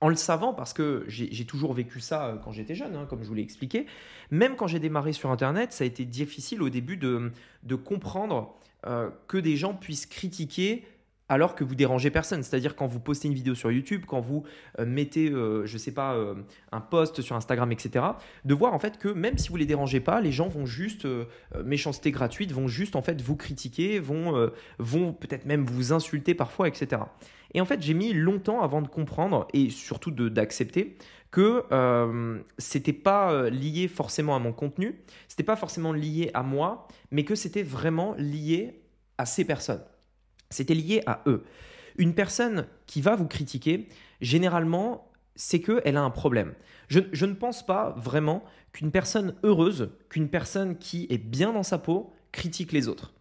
en 0.00 0.08
le 0.08 0.16
savant, 0.16 0.54
parce 0.54 0.72
que 0.72 1.04
j'ai 1.08 1.44
toujours 1.44 1.72
vécu 1.74 2.00
ça 2.00 2.40
quand 2.44 2.52
j'étais 2.52 2.76
jeune, 2.76 2.94
hein, 2.94 3.06
comme 3.08 3.22
je 3.22 3.28
vous 3.28 3.34
l'ai 3.34 3.42
expliqué, 3.42 3.86
même 4.30 4.54
quand 4.54 4.68
j'ai 4.68 4.78
démarré 4.78 5.12
sur 5.12 5.30
Internet, 5.30 5.72
ça 5.72 5.84
a 5.84 5.86
été 5.86 6.04
difficile 6.04 6.62
au 6.62 6.68
début 6.68 6.96
de, 6.96 7.32
de 7.64 7.74
comprendre 7.74 8.54
euh, 8.86 9.10
que 9.26 9.38
des 9.38 9.56
gens 9.56 9.74
puissent 9.74 10.06
critiquer 10.06 10.86
alors 11.28 11.54
que 11.54 11.64
vous 11.64 11.74
dérangez 11.74 12.10
personne. 12.10 12.42
C'est-à-dire 12.42 12.76
quand 12.76 12.86
vous 12.86 13.00
postez 13.00 13.28
une 13.28 13.34
vidéo 13.34 13.54
sur 13.54 13.70
YouTube, 13.70 14.04
quand 14.06 14.20
vous 14.20 14.44
euh, 14.78 14.86
mettez, 14.86 15.30
euh, 15.30 15.66
je 15.66 15.74
ne 15.74 15.78
sais 15.78 15.92
pas, 15.92 16.16
un 16.72 16.80
post 16.80 17.20
sur 17.20 17.36
Instagram, 17.36 17.70
etc., 17.72 18.04
de 18.44 18.54
voir 18.54 18.74
en 18.74 18.78
fait 18.78 18.98
que 18.98 19.08
même 19.08 19.38
si 19.38 19.48
vous 19.48 19.56
les 19.56 19.66
dérangez 19.66 20.00
pas, 20.00 20.20
les 20.20 20.32
gens 20.32 20.48
vont 20.48 20.66
juste, 20.66 21.06
méchanceté 21.64 22.10
gratuite, 22.10 22.52
vont 22.52 22.68
juste 22.68 22.96
en 22.96 23.02
fait 23.02 23.20
vous 23.20 23.36
critiquer, 23.36 23.98
vont, 23.98 24.50
vont 24.78 25.12
peut-être 25.12 25.46
même 25.46 25.64
vous 25.64 25.92
insulter 25.92 26.34
parfois, 26.34 26.68
etc. 26.68 27.02
Et 27.54 27.60
en 27.60 27.64
fait, 27.64 27.82
j'ai 27.82 27.94
mis 27.94 28.12
longtemps 28.12 28.60
avant 28.62 28.82
de 28.82 28.88
comprendre 28.88 29.48
et 29.54 29.70
surtout 29.70 30.10
d'accepter 30.10 30.96
que 31.30 31.64
euh, 31.72 32.40
c'était 32.56 32.92
pas 32.92 33.32
euh, 33.32 33.50
lié 33.50 33.88
forcément 33.88 34.34
à 34.34 34.38
mon 34.38 34.52
contenu, 34.52 35.00
c'était 35.28 35.42
pas 35.42 35.56
forcément 35.56 35.92
lié 35.92 36.30
à 36.34 36.42
moi, 36.42 36.88
mais 37.10 37.24
que 37.24 37.34
c'était 37.34 37.62
vraiment 37.62 38.14
lié 38.16 38.82
à 39.18 39.26
ces 39.26 39.44
personnes. 39.44 39.82
C'était 40.50 40.74
lié 40.74 41.02
à 41.06 41.22
eux. 41.26 41.44
Une 41.96 42.14
personne 42.14 42.66
qui 42.86 43.00
va 43.00 43.16
vous 43.16 43.26
critiquer, 43.26 43.88
généralement, 44.20 45.10
c'est 45.34 45.60
qu'elle 45.60 45.96
a 45.96 46.02
un 46.02 46.10
problème. 46.10 46.54
Je, 46.88 47.26
ne 47.26 47.34
pense 47.34 47.64
pas 47.64 47.94
vraiment 47.96 48.44
qu'une 48.72 48.90
personne 48.90 49.34
heureuse, 49.42 49.90
qu'une 50.08 50.28
personne 50.28 50.78
qui 50.78 51.06
est 51.10 51.18
bien 51.18 51.52
dans 51.52 51.62
sa 51.62 51.78
peau, 51.78 52.12
critique 52.32 52.72
les 52.72 52.88
autres. 52.88 53.12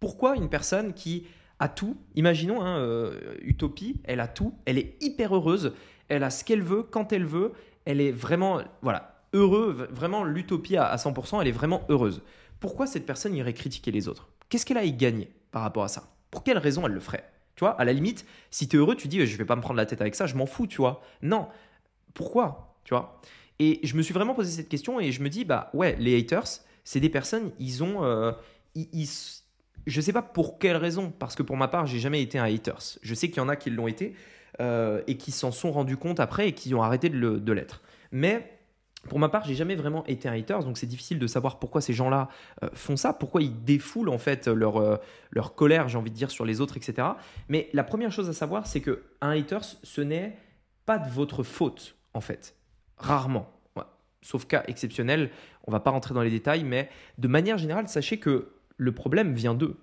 Pourquoi 0.00 0.36
une 0.36 0.48
personne 0.48 0.94
qui 0.94 1.26
a 1.58 1.68
tout, 1.68 1.96
imaginons 2.14 2.62
hein, 2.62 2.78
euh, 2.78 3.34
Utopie, 3.42 4.00
elle 4.04 4.20
a 4.20 4.28
tout, 4.28 4.54
elle 4.64 4.78
est 4.78 4.96
hyper 5.02 5.36
heureuse, 5.36 5.74
elle 6.08 6.24
a 6.24 6.30
ce 6.30 6.44
qu'elle 6.44 6.62
veut, 6.62 6.82
quand 6.82 7.12
elle 7.12 7.26
veut, 7.26 7.52
elle 7.84 8.00
est 8.00 8.12
vraiment, 8.12 8.62
voilà, 8.82 9.22
heureux, 9.32 9.88
vraiment 9.90 10.24
l'utopie 10.24 10.76
à, 10.76 10.96
100%, 10.96 11.40
elle 11.40 11.48
est 11.48 11.52
vraiment 11.52 11.82
heureuse. 11.88 12.22
Pourquoi 12.58 12.86
cette 12.86 13.06
personne 13.06 13.34
irait 13.34 13.52
critiquer 13.52 13.90
les 13.90 14.08
autres? 14.08 14.28
Qu'est-ce 14.48 14.66
qu'elle 14.66 14.78
a 14.78 14.84
y 14.84 14.92
gagner 14.92 15.30
par 15.50 15.62
rapport 15.62 15.84
à 15.84 15.88
ça? 15.88 16.08
Pour 16.30 16.44
quelle 16.44 16.58
raison 16.58 16.86
elle 16.86 16.92
le 16.92 17.00
ferait? 17.00 17.24
Tu 17.56 17.60
vois, 17.60 17.72
à 17.80 17.84
la 17.84 17.92
limite, 17.92 18.24
si 18.50 18.68
tu 18.68 18.76
es 18.76 18.78
heureux, 18.78 18.96
tu 18.96 19.08
dis 19.08 19.24
je 19.26 19.36
vais 19.36 19.44
pas 19.44 19.56
me 19.56 19.60
prendre 19.60 19.76
la 19.76 19.86
tête 19.86 20.00
avec 20.00 20.14
ça, 20.14 20.26
je 20.26 20.34
m'en 20.34 20.46
fous, 20.46 20.66
tu 20.66 20.78
vois. 20.78 21.02
Non, 21.22 21.48
pourquoi? 22.14 22.78
Tu 22.84 22.94
vois? 22.94 23.20
Et 23.58 23.80
je 23.82 23.96
me 23.96 24.02
suis 24.02 24.14
vraiment 24.14 24.34
posé 24.34 24.50
cette 24.50 24.68
question 24.68 25.00
et 25.00 25.12
je 25.12 25.22
me 25.22 25.28
dis 25.28 25.44
bah 25.44 25.70
ouais, 25.74 25.96
les 25.98 26.18
haters, 26.18 26.60
c'est 26.84 27.00
des 27.00 27.10
personnes, 27.10 27.52
ils 27.58 27.84
ont, 27.84 28.02
euh, 28.04 28.32
ils, 28.74 29.08
je 29.86 30.00
sais 30.00 30.12
pas 30.12 30.22
pour 30.22 30.58
quelle 30.58 30.76
raison, 30.76 31.12
parce 31.18 31.34
que 31.34 31.42
pour 31.42 31.56
ma 31.56 31.68
part, 31.68 31.86
j'ai 31.86 31.98
jamais 31.98 32.22
été 32.22 32.38
un 32.38 32.44
haters. 32.44 32.98
Je 33.02 33.14
sais 33.14 33.28
qu'il 33.28 33.38
y 33.38 33.40
en 33.40 33.48
a 33.48 33.56
qui 33.56 33.68
l'ont 33.70 33.88
été, 33.88 34.14
euh, 34.60 35.02
et 35.06 35.16
qui 35.16 35.30
s'en 35.30 35.52
sont 35.52 35.72
rendus 35.72 35.96
compte 35.96 36.20
après 36.20 36.48
et 36.48 36.52
qui 36.52 36.74
ont 36.74 36.82
arrêté 36.82 37.08
de 37.08 37.52
l'être. 37.52 37.82
Mais 38.12 38.59
pour 39.08 39.18
ma 39.18 39.28
part, 39.28 39.44
j'ai 39.44 39.54
jamais 39.54 39.76
vraiment 39.76 40.04
été 40.06 40.28
un 40.28 40.32
hater, 40.32 40.58
donc 40.62 40.76
c'est 40.76 40.86
difficile 40.86 41.18
de 41.18 41.26
savoir 41.26 41.58
pourquoi 41.58 41.80
ces 41.80 41.92
gens-là 41.92 42.28
euh, 42.62 42.68
font 42.74 42.96
ça, 42.96 43.12
pourquoi 43.12 43.40
ils 43.40 43.64
défoulent 43.64 44.10
en 44.10 44.18
fait 44.18 44.46
leur, 44.46 44.76
euh, 44.76 44.96
leur 45.30 45.54
colère, 45.54 45.88
j'ai 45.88 45.96
envie 45.96 46.10
de 46.10 46.16
dire, 46.16 46.30
sur 46.30 46.44
les 46.44 46.60
autres, 46.60 46.76
etc. 46.76 47.08
Mais 47.48 47.70
la 47.72 47.82
première 47.82 48.12
chose 48.12 48.28
à 48.28 48.32
savoir, 48.32 48.66
c'est 48.66 48.80
que 48.80 49.02
un 49.20 49.30
hater, 49.30 49.58
ce 49.82 50.00
n'est 50.00 50.36
pas 50.84 50.98
de 50.98 51.08
votre 51.08 51.42
faute, 51.42 51.96
en 52.14 52.20
fait. 52.20 52.56
Rarement. 52.98 53.50
Sauf 54.22 54.46
cas 54.46 54.64
exceptionnel, 54.66 55.30
on 55.66 55.72
va 55.72 55.80
pas 55.80 55.90
rentrer 55.90 56.12
dans 56.12 56.20
les 56.20 56.30
détails, 56.30 56.62
mais 56.62 56.90
de 57.16 57.26
manière 57.26 57.56
générale, 57.56 57.88
sachez 57.88 58.18
que 58.18 58.52
le 58.76 58.92
problème 58.92 59.32
vient 59.32 59.54
d'eux. 59.54 59.76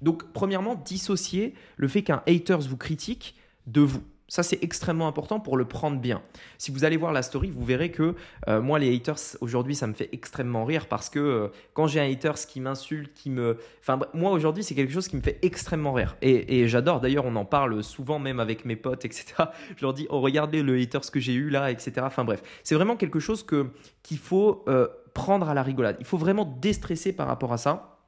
Donc, 0.00 0.32
premièrement, 0.32 0.74
dissocier 0.74 1.54
le 1.76 1.88
fait 1.88 2.02
qu'un 2.02 2.22
hater 2.26 2.56
vous 2.56 2.78
critique 2.78 3.36
de 3.66 3.82
vous. 3.82 4.02
Ça, 4.32 4.42
c'est 4.42 4.64
extrêmement 4.64 5.08
important 5.08 5.40
pour 5.40 5.58
le 5.58 5.66
prendre 5.66 6.00
bien. 6.00 6.22
Si 6.56 6.70
vous 6.70 6.86
allez 6.86 6.96
voir 6.96 7.12
la 7.12 7.20
story, 7.20 7.50
vous 7.50 7.66
verrez 7.66 7.90
que 7.90 8.14
euh, 8.48 8.62
moi, 8.62 8.78
les 8.78 8.96
haters, 8.96 9.18
aujourd'hui, 9.42 9.74
ça 9.74 9.86
me 9.86 9.92
fait 9.92 10.08
extrêmement 10.12 10.64
rire 10.64 10.86
parce 10.88 11.10
que 11.10 11.18
euh, 11.18 11.48
quand 11.74 11.86
j'ai 11.86 12.00
un 12.00 12.10
haters 12.10 12.46
qui 12.46 12.60
m'insulte, 12.60 13.12
qui 13.12 13.28
me. 13.28 13.58
Enfin, 13.80 14.00
moi, 14.14 14.30
aujourd'hui, 14.30 14.64
c'est 14.64 14.74
quelque 14.74 14.94
chose 14.94 15.06
qui 15.06 15.16
me 15.16 15.20
fait 15.20 15.38
extrêmement 15.42 15.92
rire. 15.92 16.16
Et, 16.22 16.66
j'adore, 16.66 17.00
d'ailleurs, 17.02 17.26
on 17.26 17.36
en 17.36 17.44
parle 17.44 17.84
souvent, 17.84 18.18
même 18.18 18.40
avec 18.40 18.64
mes 18.64 18.74
potes, 18.74 19.04
etc. 19.04 19.34
Je 19.76 19.82
leur 19.84 19.92
dis, 19.92 20.06
oh, 20.08 20.22
regardez 20.22 20.62
le 20.62 20.80
haters 20.80 21.10
que 21.10 21.20
j'ai 21.20 21.34
eu 21.34 21.50
là, 21.50 21.70
etc. 21.70 21.92
Enfin, 22.00 22.24
bref, 22.24 22.42
c'est 22.62 22.74
vraiment 22.74 22.96
quelque 22.96 23.20
chose 23.20 23.42
que, 23.42 23.66
qu'il 24.02 24.16
faut 24.16 24.64
euh, 24.66 24.88
prendre 25.12 25.50
à 25.50 25.52
la 25.52 25.62
rigolade. 25.62 25.96
Il 26.00 26.06
faut 26.06 26.16
vraiment 26.16 26.46
déstresser 26.46 27.12
par 27.12 27.26
rapport 27.26 27.52
à 27.52 27.58
ça 27.58 27.98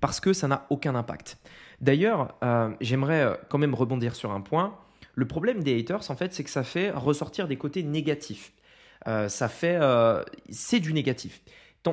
parce 0.00 0.20
que 0.20 0.32
ça 0.32 0.48
n'a 0.48 0.64
aucun 0.70 0.94
impact. 0.94 1.36
D'ailleurs, 1.82 2.34
j'aimerais 2.80 3.38
quand 3.50 3.58
même 3.58 3.74
rebondir 3.74 4.14
sur 4.14 4.30
un 4.32 4.40
point 4.40 4.74
le 5.14 5.26
problème 5.26 5.62
des 5.62 5.78
haters, 5.78 6.10
en 6.10 6.16
fait, 6.16 6.32
c'est 6.32 6.44
que 6.44 6.50
ça 6.50 6.62
fait 6.62 6.90
ressortir 6.90 7.48
des 7.48 7.56
côtés 7.56 7.82
négatifs. 7.82 8.52
Euh, 9.06 9.28
ça 9.28 9.48
fait, 9.48 9.78
euh, 9.80 10.22
c'est 10.50 10.80
du 10.80 10.92
négatif. 10.92 11.42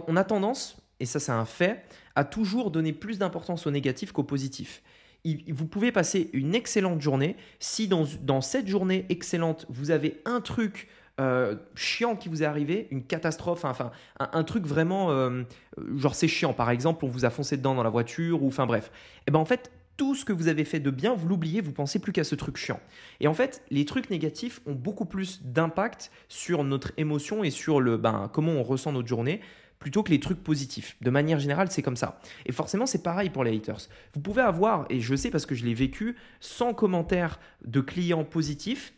On 0.07 0.15
a 0.15 0.23
tendance, 0.23 0.77
et 0.99 1.05
ça 1.05 1.19
c'est 1.19 1.31
un 1.31 1.45
fait, 1.45 1.83
à 2.15 2.25
toujours 2.25 2.71
donner 2.71 2.93
plus 2.93 3.19
d'importance 3.19 3.67
au 3.67 3.71
négatif 3.71 4.11
qu'au 4.11 4.23
positif. 4.23 4.81
Vous 5.49 5.65
pouvez 5.65 5.91
passer 5.91 6.29
une 6.33 6.55
excellente 6.55 7.01
journée. 7.01 7.35
Si 7.59 7.87
dans, 7.87 8.41
cette 8.41 8.67
journée 8.67 9.05
excellente, 9.09 9.65
vous 9.69 9.91
avez 9.91 10.21
un 10.25 10.39
truc 10.39 10.87
euh, 11.19 11.55
chiant 11.75 12.15
qui 12.15 12.29
vous 12.29 12.43
est 12.43 12.45
arrivé, 12.45 12.87
une 12.91 13.03
catastrophe, 13.03 13.65
enfin 13.65 13.91
un, 14.19 14.43
truc 14.43 14.65
vraiment, 14.65 15.09
genre 15.95 16.15
c'est 16.15 16.29
chiant. 16.29 16.53
Par 16.53 16.69
exemple, 16.69 17.03
on 17.03 17.09
vous 17.09 17.25
a 17.25 17.29
foncé 17.29 17.57
dedans 17.57 17.75
dans 17.75 17.83
la 17.83 17.89
voiture, 17.89 18.43
ou 18.43 18.47
enfin 18.47 18.65
bref. 18.65 18.89
Et 19.19 19.23
eh 19.27 19.31
ben 19.31 19.39
en 19.39 19.45
fait, 19.45 19.71
tout 19.97 20.15
ce 20.15 20.23
que 20.23 20.33
vous 20.33 20.47
avez 20.47 20.63
fait 20.63 20.79
de 20.79 20.91
bien, 20.91 21.15
vous 21.15 21.27
l'oubliez, 21.27 21.59
vous 21.59 21.73
pensez 21.73 21.99
plus 21.99 22.13
qu'à 22.13 22.23
ce 22.23 22.35
truc 22.35 22.55
chiant. 22.55 22.79
Et 23.19 23.27
en 23.27 23.33
fait, 23.33 23.63
les 23.71 23.83
trucs 23.83 24.09
négatifs 24.09 24.61
ont 24.65 24.73
beaucoup 24.73 25.05
plus 25.05 25.41
d'impact 25.43 26.11
sur 26.29 26.63
notre 26.63 26.91
émotion 26.97 27.43
et 27.43 27.49
sur 27.49 27.81
le 27.81 27.97
ben, 27.97 28.29
comment 28.31 28.53
on 28.53 28.63
ressent 28.63 28.91
notre 28.91 29.07
journée 29.07 29.41
plutôt 29.79 30.03
que 30.03 30.11
les 30.11 30.19
trucs 30.19 30.43
positifs. 30.43 30.97
De 31.01 31.09
manière 31.09 31.39
générale, 31.39 31.69
c'est 31.71 31.81
comme 31.81 31.97
ça. 31.97 32.19
Et 32.45 32.51
forcément, 32.51 32.85
c'est 32.85 33.03
pareil 33.03 33.29
pour 33.29 33.43
les 33.43 33.55
haters. 33.55 33.89
Vous 34.13 34.21
pouvez 34.21 34.41
avoir, 34.41 34.85
et 34.89 34.99
je 34.99 35.15
sais 35.15 35.29
parce 35.29 35.45
que 35.45 35.55
je 35.55 35.65
l'ai 35.65 35.73
vécu, 35.73 36.15
100 36.39 36.73
commentaires 36.73 37.39
de 37.65 37.81
clients 37.81 38.23
positifs. 38.23 38.93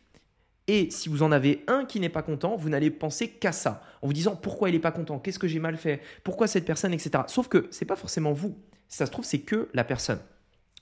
Et 0.67 0.91
si 0.91 1.09
vous 1.09 1.23
en 1.23 1.31
avez 1.31 1.63
un 1.67 1.83
qui 1.83 1.99
n'est 1.99 2.09
pas 2.09 2.21
content, 2.21 2.55
vous 2.55 2.69
n'allez 2.69 2.91
penser 2.91 3.29
qu'à 3.29 3.51
ça, 3.51 3.81
en 4.01 4.07
vous 4.07 4.13
disant 4.13 4.35
pourquoi 4.35 4.69
il 4.69 4.73
n'est 4.73 4.79
pas 4.79 4.91
content, 4.91 5.19
qu'est-ce 5.19 5.39
que 5.39 5.47
j'ai 5.47 5.59
mal 5.59 5.77
fait, 5.77 6.01
pourquoi 6.23 6.47
cette 6.47 6.65
personne, 6.65 6.93
etc. 6.93 7.23
Sauf 7.27 7.47
que 7.47 7.67
ce 7.71 7.83
n'est 7.83 7.87
pas 7.87 7.95
forcément 7.95 8.33
vous. 8.33 8.57
Si 8.87 8.97
ça 8.97 9.05
se 9.05 9.11
trouve, 9.11 9.25
c'est 9.25 9.39
que 9.39 9.69
la 9.73 9.83
personne. 9.83 10.19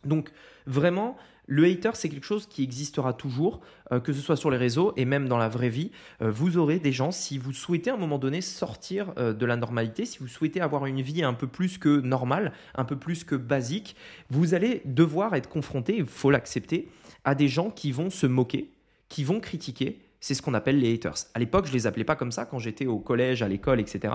Donc 0.08 0.32
vraiment, 0.66 1.18
le 1.48 1.64
hater, 1.66 1.92
c'est 1.94 2.10
quelque 2.10 2.26
chose 2.26 2.46
qui 2.46 2.62
existera 2.62 3.14
toujours, 3.14 3.62
euh, 3.94 4.02
que 4.02 4.12
ce 4.12 4.20
soit 4.20 4.36
sur 4.36 4.52
les 4.52 4.58
réseaux 4.58 4.94
et 4.98 5.06
même 5.06 5.30
dans 5.30 5.38
la 5.38 5.48
vraie 5.48 5.70
vie. 5.70 5.92
Euh, 6.22 6.30
vous 6.30 6.58
aurez 6.58 6.78
des 6.78 6.92
gens, 6.92 7.12
si 7.12 7.38
vous 7.38 7.54
souhaitez 7.54 7.90
à 7.90 7.94
un 7.94 7.98
moment 7.98 8.20
donné 8.20 8.42
sortir 8.42 9.14
euh, 9.18 9.32
de 9.34 9.46
la 9.46 9.56
normalité, 9.56 10.06
si 10.06 10.20
vous 10.20 10.28
souhaitez 10.28 10.60
avoir 10.60 10.86
une 10.86 11.02
vie 11.02 11.24
un 11.24 11.34
peu 11.34 11.48
plus 11.48 11.78
que 11.78 12.02
normale, 12.02 12.52
un 12.76 12.84
peu 12.84 12.98
plus 12.98 13.24
que 13.24 13.36
basique, 13.36 13.96
vous 14.30 14.54
allez 14.54 14.82
devoir 14.84 15.36
être 15.36 15.48
confronté, 15.48 15.96
il 15.98 16.06
faut 16.06 16.32
l'accepter, 16.32 16.90
à 17.24 17.34
des 17.34 17.48
gens 17.48 17.70
qui 17.70 17.94
vont 17.94 18.10
se 18.10 18.28
moquer, 18.28 18.70
qui 19.08 19.24
vont 19.24 19.40
critiquer. 19.40 20.00
C'est 20.20 20.34
ce 20.34 20.42
qu'on 20.42 20.54
appelle 20.54 20.80
les 20.80 20.94
haters. 20.94 21.16
À 21.34 21.40
l'époque, 21.40 21.68
je 21.68 21.74
les 21.74 21.88
appelais 21.88 22.04
pas 22.04 22.16
comme 22.16 22.32
ça 22.32 22.46
quand 22.46 22.60
j'étais 22.60 22.88
au 22.88 23.00
collège, 23.00 23.42
à 23.44 23.48
l'école, 23.48 23.80
etc. 23.80 24.14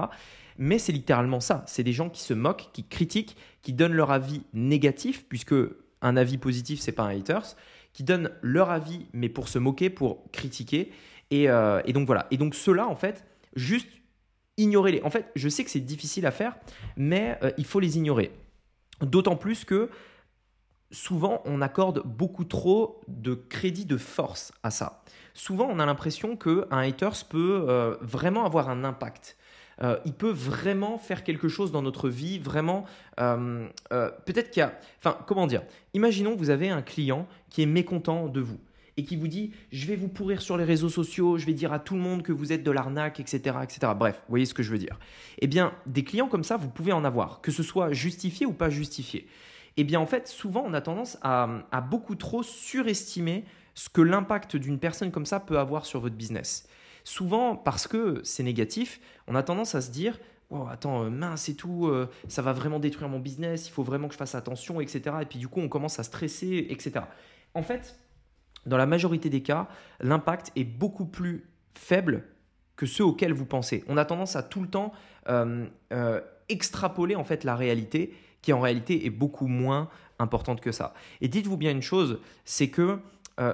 Mais 0.58 0.78
c'est 0.78 0.92
littéralement 0.92 1.40
ça. 1.40 1.64
C'est 1.66 1.84
des 1.84 1.92
gens 1.92 2.10
qui 2.10 2.22
se 2.22 2.34
moquent, 2.34 2.70
qui 2.72 2.84
critiquent, 2.86 3.36
qui 3.62 3.72
donnent 3.72 3.94
leur 3.94 4.10
avis 4.10 4.42
négatif, 4.52 5.24
puisque 5.28 5.54
un 6.02 6.16
avis 6.16 6.38
positif, 6.38 6.80
c'est 6.80 6.92
pas 6.92 7.04
un 7.04 7.16
haters, 7.16 7.56
qui 7.92 8.04
donnent 8.04 8.30
leur 8.42 8.70
avis, 8.70 9.06
mais 9.12 9.28
pour 9.28 9.48
se 9.48 9.58
moquer, 9.58 9.90
pour 9.90 10.30
critiquer. 10.32 10.92
Et, 11.30 11.48
euh, 11.48 11.80
donc 11.82 12.06
voilà. 12.06 12.26
Et 12.30 12.36
donc 12.36 12.54
ceux-là, 12.54 12.88
en 12.88 12.96
fait, 12.96 13.24
juste 13.54 13.88
ignorez-les. 14.56 15.02
En 15.02 15.10
fait, 15.10 15.30
je 15.36 15.48
sais 15.48 15.64
que 15.64 15.70
c'est 15.70 15.80
difficile 15.80 16.26
à 16.26 16.30
faire, 16.30 16.56
mais 16.96 17.38
euh, 17.42 17.50
il 17.58 17.64
faut 17.64 17.80
les 17.80 17.96
ignorer. 17.96 18.32
D'autant 19.00 19.36
plus 19.36 19.64
que 19.64 19.88
souvent, 20.92 21.42
on 21.44 21.60
accorde 21.60 22.02
beaucoup 22.04 22.44
trop 22.44 23.00
de 23.08 23.34
crédit 23.34 23.86
de 23.86 23.96
force 23.96 24.52
à 24.62 24.70
ça. 24.70 25.02
Souvent, 25.34 25.66
on 25.70 25.78
a 25.78 25.86
l'impression 25.86 26.36
qu'un 26.36 26.66
haters 26.70 27.24
peut 27.28 27.64
euh, 27.68 27.96
vraiment 28.00 28.44
avoir 28.44 28.68
un 28.68 28.84
impact. 28.84 29.36
Euh, 29.82 29.96
il 30.04 30.12
peut 30.12 30.30
vraiment 30.30 30.98
faire 30.98 31.24
quelque 31.24 31.48
chose 31.48 31.72
dans 31.72 31.82
notre 31.82 32.08
vie, 32.08 32.38
vraiment. 32.38 32.84
Euh, 33.18 33.66
peut-être 33.90 34.50
qu'il 34.50 34.60
y 34.60 34.64
a. 34.64 34.78
Enfin, 34.98 35.18
comment 35.26 35.46
dire 35.46 35.62
Imaginons 35.94 36.36
vous 36.36 36.50
avez 36.50 36.68
un 36.68 36.82
client 36.82 37.26
qui 37.48 37.62
est 37.62 37.66
mécontent 37.66 38.28
de 38.28 38.40
vous 38.40 38.60
et 38.98 39.04
qui 39.04 39.16
vous 39.16 39.28
dit 39.28 39.52
je 39.72 39.86
vais 39.86 39.96
vous 39.96 40.08
pourrir 40.08 40.42
sur 40.42 40.58
les 40.58 40.64
réseaux 40.64 40.90
sociaux, 40.90 41.38
je 41.38 41.46
vais 41.46 41.54
dire 41.54 41.72
à 41.72 41.78
tout 41.78 41.94
le 41.94 42.00
monde 42.00 42.22
que 42.22 42.32
vous 42.32 42.52
êtes 42.52 42.62
de 42.62 42.70
l'arnaque, 42.70 43.18
etc., 43.18 43.56
etc. 43.62 43.92
Bref, 43.96 44.16
vous 44.26 44.32
voyez 44.32 44.44
ce 44.44 44.52
que 44.52 44.62
je 44.62 44.70
veux 44.70 44.78
dire. 44.78 44.98
Eh 45.38 45.46
bien, 45.46 45.72
des 45.86 46.04
clients 46.04 46.28
comme 46.28 46.44
ça, 46.44 46.58
vous 46.58 46.68
pouvez 46.68 46.92
en 46.92 47.04
avoir, 47.04 47.40
que 47.40 47.50
ce 47.50 47.62
soit 47.62 47.92
justifié 47.92 48.44
ou 48.44 48.52
pas 48.52 48.68
justifié. 48.68 49.26
Eh 49.76 49.84
bien, 49.84 50.00
en 50.00 50.06
fait, 50.06 50.28
souvent, 50.28 50.64
on 50.66 50.74
a 50.74 50.80
tendance 50.80 51.18
à, 51.22 51.80
beaucoup 51.88 52.14
trop 52.14 52.42
surestimer 52.42 53.44
ce 53.74 53.88
que 53.88 54.02
l'impact 54.02 54.56
d'une 54.56 54.78
personne 54.78 55.10
comme 55.10 55.26
ça 55.26 55.40
peut 55.40 55.58
avoir 55.58 55.86
sur 55.86 56.00
votre 56.00 56.14
business. 56.14 56.68
Souvent, 57.04 57.56
parce 57.56 57.88
que 57.88 58.20
c'est 58.22 58.42
négatif, 58.42 59.00
on 59.26 59.34
a 59.34 59.42
tendance 59.42 59.74
à 59.74 59.80
se 59.80 59.90
dire 59.90 60.18
oh, 60.50 60.66
attends, 60.70 61.04
euh, 61.04 61.10
mince 61.10 61.48
et 61.48 61.56
tout, 61.56 61.86
euh, 61.86 62.08
ça 62.28 62.42
va 62.42 62.52
vraiment 62.52 62.78
détruire 62.78 63.08
mon 63.08 63.18
business, 63.18 63.66
il 63.68 63.72
faut 63.72 63.82
vraiment 63.82 64.08
que 64.08 64.14
je 64.14 64.18
fasse 64.18 64.34
attention, 64.34 64.80
etc. 64.80 65.16
Et 65.22 65.24
puis 65.24 65.38
du 65.38 65.48
coup, 65.48 65.60
on 65.60 65.68
commence 65.68 65.98
à 65.98 66.02
stresser, 66.02 66.66
etc. 66.68 67.06
En 67.54 67.62
fait, 67.62 67.98
dans 68.66 68.76
la 68.76 68.86
majorité 68.86 69.30
des 69.30 69.42
cas, 69.42 69.68
l'impact 70.00 70.52
est 70.54 70.64
beaucoup 70.64 71.06
plus 71.06 71.50
faible 71.74 72.24
que 72.76 72.86
ceux 72.86 73.04
auxquels 73.04 73.32
vous 73.32 73.46
pensez. 73.46 73.84
On 73.88 73.96
a 73.96 74.04
tendance 74.04 74.36
à 74.36 74.42
tout 74.42 74.60
le 74.60 74.68
temps 74.68 74.92
euh, 75.28 75.66
extrapoler 76.48 77.16
en 77.16 77.24
fait 77.24 77.44
la 77.44 77.56
réalité, 77.56 78.14
qui 78.42 78.52
en 78.52 78.60
réalité 78.60 79.06
est 79.06 79.10
beaucoup 79.10 79.46
moins 79.46 79.88
importante 80.18 80.60
que 80.60 80.72
ça. 80.72 80.94
Et 81.20 81.28
dites-vous 81.28 81.56
bien 81.56 81.70
une 81.70 81.82
chose, 81.82 82.18
c'est 82.44 82.68
que 82.68 82.98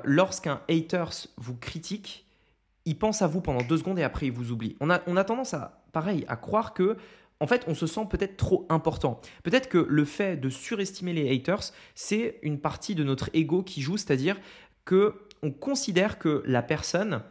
lorsqu'un 0.04 0.60
haters 0.68 1.28
vous 1.36 1.56
critique, 1.56 2.26
il 2.88 2.98
pense 2.98 3.20
à 3.20 3.26
vous 3.26 3.42
pendant 3.42 3.62
deux 3.62 3.76
secondes 3.76 3.98
et 3.98 4.02
après 4.02 4.26
il 4.26 4.32
vous 4.32 4.50
oublie. 4.50 4.76
On 4.80 4.88
a, 4.88 5.00
on 5.06 5.16
a 5.16 5.24
tendance 5.24 5.52
à, 5.52 5.82
pareil, 5.92 6.24
à 6.26 6.36
croire 6.36 6.72
que, 6.72 6.96
en 7.38 7.46
fait, 7.46 7.64
on 7.68 7.74
se 7.74 7.86
sent 7.86 8.06
peut-être 8.08 8.36
trop 8.36 8.66
important. 8.70 9.20
Peut-être 9.42 9.68
que 9.68 9.78
le 9.78 10.04
fait 10.04 10.36
de 10.36 10.48
surestimer 10.48 11.12
les 11.12 11.30
haters, 11.30 11.72
c'est 11.94 12.38
une 12.42 12.58
partie 12.58 12.94
de 12.94 13.04
notre 13.04 13.28
ego 13.34 13.62
qui 13.62 13.82
joue, 13.82 13.98
c'est-à-dire 13.98 14.36
que 14.84 15.14
on 15.42 15.52
considère 15.52 16.18
que 16.18 16.42
la 16.46 16.62
personne, 16.62 17.22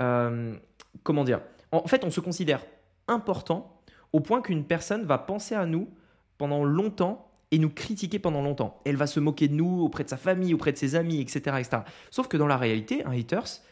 euh, 0.00 0.54
comment 1.02 1.24
dire, 1.24 1.40
en 1.72 1.88
fait, 1.88 2.04
on 2.04 2.10
se 2.10 2.20
considère 2.20 2.64
important 3.08 3.80
au 4.12 4.20
point 4.20 4.42
qu'une 4.42 4.64
personne 4.64 5.04
va 5.04 5.18
penser 5.18 5.54
à 5.54 5.66
nous 5.66 5.88
pendant 6.38 6.64
longtemps 6.64 7.30
et 7.50 7.58
nous 7.58 7.70
critiquer 7.70 8.18
pendant 8.18 8.42
longtemps. 8.42 8.80
Elle 8.84 8.96
va 8.96 9.06
se 9.06 9.20
moquer 9.20 9.48
de 9.48 9.54
nous 9.54 9.82
auprès 9.82 10.04
de 10.04 10.08
sa 10.08 10.16
famille, 10.16 10.52
auprès 10.54 10.72
de 10.72 10.78
ses 10.78 10.94
amis, 10.94 11.20
etc. 11.20 11.56
etc. 11.58 11.82
Sauf 12.10 12.28
que 12.28 12.36
dans 12.36 12.46
la 12.46 12.56
réalité, 12.56 13.04
un 13.04 13.12
haters, 13.12 13.62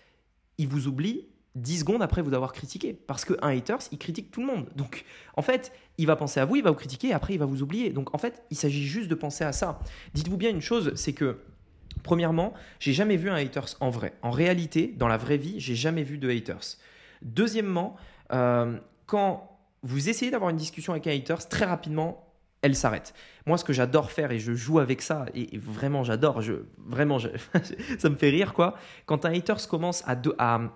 il 0.58 0.68
vous 0.68 0.86
oublie 0.86 1.26
10 1.54 1.80
secondes 1.80 2.02
après 2.02 2.22
vous 2.22 2.34
avoir 2.34 2.52
critiqué. 2.52 2.92
Parce 2.92 3.24
qu'un 3.24 3.48
haters, 3.48 3.80
il 3.92 3.98
critique 3.98 4.30
tout 4.30 4.40
le 4.40 4.46
monde. 4.46 4.66
Donc, 4.76 5.04
en 5.36 5.42
fait, 5.42 5.72
il 5.98 6.06
va 6.06 6.16
penser 6.16 6.40
à 6.40 6.44
vous, 6.44 6.56
il 6.56 6.62
va 6.62 6.70
vous 6.70 6.76
critiquer, 6.76 7.08
et 7.08 7.12
après, 7.12 7.34
il 7.34 7.38
va 7.38 7.46
vous 7.46 7.62
oublier. 7.62 7.90
Donc, 7.90 8.14
en 8.14 8.18
fait, 8.18 8.42
il 8.50 8.56
s'agit 8.56 8.84
juste 8.84 9.08
de 9.08 9.14
penser 9.14 9.44
à 9.44 9.52
ça. 9.52 9.78
Dites-vous 10.14 10.36
bien 10.36 10.50
une 10.50 10.60
chose, 10.60 10.92
c'est 10.94 11.12
que, 11.12 11.40
premièrement, 12.02 12.54
j'ai 12.80 12.92
jamais 12.92 13.16
vu 13.16 13.30
un 13.30 13.36
haters 13.36 13.76
en 13.80 13.90
vrai. 13.90 14.14
En 14.22 14.30
réalité, 14.30 14.94
dans 14.96 15.08
la 15.08 15.16
vraie 15.16 15.36
vie, 15.36 15.60
j'ai 15.60 15.76
jamais 15.76 16.02
vu 16.02 16.18
de 16.18 16.28
haters. 16.28 16.76
Deuxièmement, 17.22 17.96
euh, 18.32 18.78
quand 19.06 19.58
vous 19.82 20.08
essayez 20.08 20.30
d'avoir 20.30 20.50
une 20.50 20.56
discussion 20.56 20.92
avec 20.92 21.06
un 21.06 21.12
haters, 21.12 21.48
très 21.48 21.66
rapidement, 21.66 22.33
elle 22.64 22.74
s'arrête. 22.74 23.12
Moi, 23.44 23.58
ce 23.58 23.64
que 23.64 23.74
j'adore 23.74 24.10
faire 24.10 24.32
et 24.32 24.38
je 24.38 24.54
joue 24.54 24.78
avec 24.78 25.02
ça 25.02 25.26
et, 25.34 25.58
vraiment 25.58 26.02
j'adore, 26.02 26.40
je, 26.40 26.54
vraiment 26.78 27.18
ça 27.98 28.08
me 28.08 28.16
fait 28.16 28.30
rire 28.30 28.54
quoi. 28.54 28.74
Quand 29.04 29.26
un 29.26 29.34
hater 29.34 29.54
commence 29.68 30.02
à, 30.06 30.16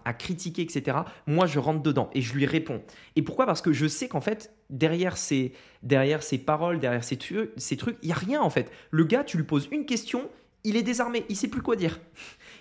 à, 0.05 0.13
critiquer 0.13 0.61
etc. 0.61 0.99
Moi, 1.27 1.47
je 1.47 1.59
rentre 1.59 1.83
dedans 1.83 2.11
et 2.13 2.21
je 2.21 2.35
lui 2.35 2.45
réponds. 2.45 2.83
Et 3.17 3.23
pourquoi? 3.23 3.47
Parce 3.47 3.63
que 3.63 3.73
je 3.73 3.87
sais 3.87 4.07
qu'en 4.07 4.21
fait 4.21 4.53
derrière 4.69 5.17
ces 5.17 5.55
derrière 5.83 6.23
ces 6.23 6.37
paroles, 6.37 6.79
derrière 6.79 7.03
ces, 7.03 7.19
ces 7.57 7.77
trucs, 7.79 7.97
il 8.03 8.11
y 8.11 8.13
a 8.13 8.17
rien 8.17 8.43
en 8.43 8.51
fait. 8.51 8.71
Le 8.91 9.05
gars, 9.05 9.25
tu 9.25 9.39
lui 9.39 9.45
poses 9.45 9.67
une 9.73 9.87
question, 9.87 10.29
il 10.65 10.77
est 10.77 10.83
désarmé, 10.83 11.25
il 11.31 11.37
sait 11.37 11.49
plus 11.49 11.63
quoi 11.63 11.75
dire. 11.75 11.99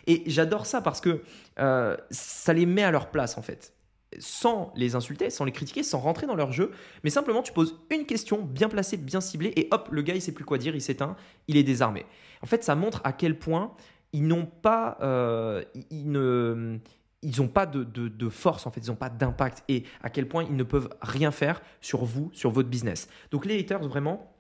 Et 0.06 0.24
j'adore 0.26 0.66
ça 0.66 0.80
parce 0.80 1.02
que 1.02 1.22
euh, 1.60 1.98
ça 2.12 2.54
les 2.54 2.66
met 2.66 2.84
à 2.84 2.92
leur 2.92 3.12
place 3.12 3.38
en 3.38 3.42
fait 3.42 3.74
sans 4.20 4.72
les 4.76 4.96
insulter, 4.96 5.30
sans 5.30 5.46
les 5.46 5.52
critiquer, 5.52 5.84
sans 5.84 6.00
rentrer 6.00 6.28
dans 6.28 6.36
leur 6.36 6.52
jeu, 6.52 6.72
mais 7.04 7.10
simplement 7.10 7.42
tu 7.42 7.54
poses 7.54 7.80
une 7.92 8.06
question 8.06 8.42
bien 8.42 8.70
placée, 8.70 8.98
bien 8.98 9.22
ciblée, 9.22 9.54
et 9.56 9.68
hop, 9.72 9.90
le 9.92 10.02
gars 10.02 10.16
il 10.16 10.22
sait 10.22 10.32
plus 10.32 10.46
quoi 10.46 10.58
dire, 10.58 10.76
il 10.76 10.82
s'éteint, 10.82 11.16
il 11.48 11.58
est 11.58 11.64
désarmé. 11.64 12.06
En 12.42 12.46
fait, 12.46 12.64
ça 12.64 12.76
montre 12.76 13.02
à 13.04 13.14
quel 13.14 13.38
point 13.38 13.74
ils 14.14 14.26
n'ont 14.26 14.46
pas, 14.46 14.98
euh, 15.02 15.64
ils 15.92 16.12
pas 17.54 17.66
de, 17.66 17.84
de, 17.84 18.30
force 18.30 18.66
en 18.66 18.72
fait, 18.72 18.82
ils 18.82 18.90
n'ont 18.90 18.96
pas 18.96 19.10
d'impact, 19.10 19.64
et 19.68 19.84
à 20.02 20.10
quel 20.10 20.28
point 20.28 20.44
ils 20.44 20.56
ne 20.56 20.64
peuvent 20.64 20.90
rien 21.02 21.32
faire 21.32 21.62
sur 21.82 22.06
vous, 22.06 22.30
sur 22.34 22.52
votre 22.52 22.70
business. 22.70 23.08
Donc 23.32 23.46
les 23.46 23.60
haters 23.60 23.88
vraiment. 23.88 24.34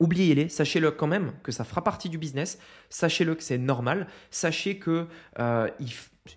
Oubliez-les, 0.00 0.48
sachez-le 0.48 0.90
quand 0.90 1.06
même 1.06 1.32
que 1.42 1.52
ça 1.52 1.62
fera 1.62 1.84
partie 1.84 2.08
du 2.08 2.18
business, 2.18 2.58
sachez-le 2.88 3.34
que 3.34 3.42
c'est 3.42 3.58
normal, 3.58 4.08
sachez 4.30 4.78
que 4.78 5.06
euh, 5.38 5.68